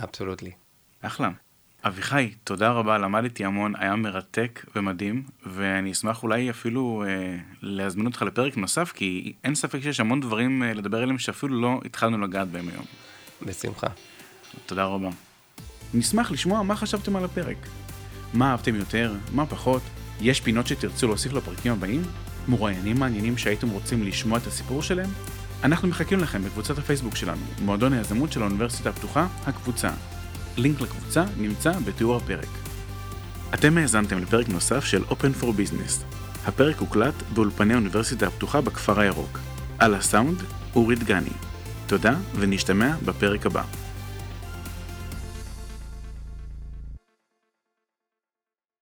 אבסולוטלי. 0.03 0.51
אחלה. 1.01 1.29
אביחי, 1.85 2.31
תודה 2.43 2.71
רבה, 2.71 2.97
למדתי 2.97 3.45
המון, 3.45 3.73
היה 3.77 3.95
מרתק 3.95 4.65
ומדהים, 4.75 5.23
ואני 5.45 5.91
אשמח 5.91 6.23
אולי 6.23 6.49
אפילו 6.49 7.03
אה, 7.07 7.37
להזמין 7.61 8.05
אותך 8.05 8.21
לפרק 8.21 8.57
נוסף, 8.57 8.91
כי 8.91 9.33
אין 9.43 9.55
ספק 9.55 9.79
שיש 9.81 9.99
המון 9.99 10.19
דברים 10.21 10.63
אה, 10.63 10.73
לדבר 10.73 11.01
עליהם 11.01 11.19
שאפילו 11.19 11.61
לא 11.61 11.79
התחלנו 11.85 12.17
לגעת 12.17 12.47
בהם 12.47 12.69
היום. 12.69 12.85
בשמחה. 13.41 13.87
תודה 14.65 14.85
רבה. 14.85 15.09
נשמח 15.93 16.31
לשמוע 16.31 16.63
מה 16.63 16.75
חשבתם 16.75 17.15
על 17.15 17.25
הפרק. 17.25 17.57
מה 18.33 18.51
אהבתם 18.51 18.75
יותר, 18.75 19.13
מה 19.31 19.45
פחות, 19.45 19.81
יש 20.21 20.41
פינות 20.41 20.67
שתרצו 20.67 21.07
להוסיף 21.07 21.33
לפרקים 21.33 21.71
הבאים? 21.71 22.01
מרואיינים 22.47 22.99
מעניינים 22.99 23.37
שהייתם 23.37 23.69
רוצים 23.69 24.03
לשמוע 24.03 24.37
את 24.37 24.47
הסיפור 24.47 24.81
שלהם? 24.81 25.09
אנחנו 25.63 25.87
מחכים 25.87 26.19
לכם 26.19 26.43
בקבוצת 26.43 26.77
הפייסבוק 26.77 27.15
שלנו, 27.15 27.41
מועדון 27.61 27.93
היזמות 27.93 28.31
של 28.31 28.41
האוניברסיטה 28.41 28.89
הפתוחה, 28.89 29.27
הקבוצה. 29.45 29.89
לינק 30.57 30.81
לקבוצה 30.81 31.23
נמצא 31.37 31.71
בתיאור 31.85 32.15
הפרק. 32.15 32.47
אתם 33.53 33.77
האזנתם 33.77 34.17
לפרק 34.17 34.49
נוסף 34.49 34.85
של 34.85 35.03
Open 35.03 35.41
for 35.41 35.45
Business. 35.45 36.03
הפרק 36.45 36.77
הוקלט 36.77 37.13
באולפני 37.33 37.73
האוניברסיטה 37.73 38.27
הפתוחה 38.27 38.61
בכפר 38.61 38.99
הירוק. 38.99 39.39
על 39.79 39.93
הסאונד, 39.93 40.43
אורי 40.75 40.95
דגני. 40.95 41.29
תודה 41.87 42.15
ונשתמע 42.35 42.95
בפרק 43.05 43.45
הבא. 43.45 43.82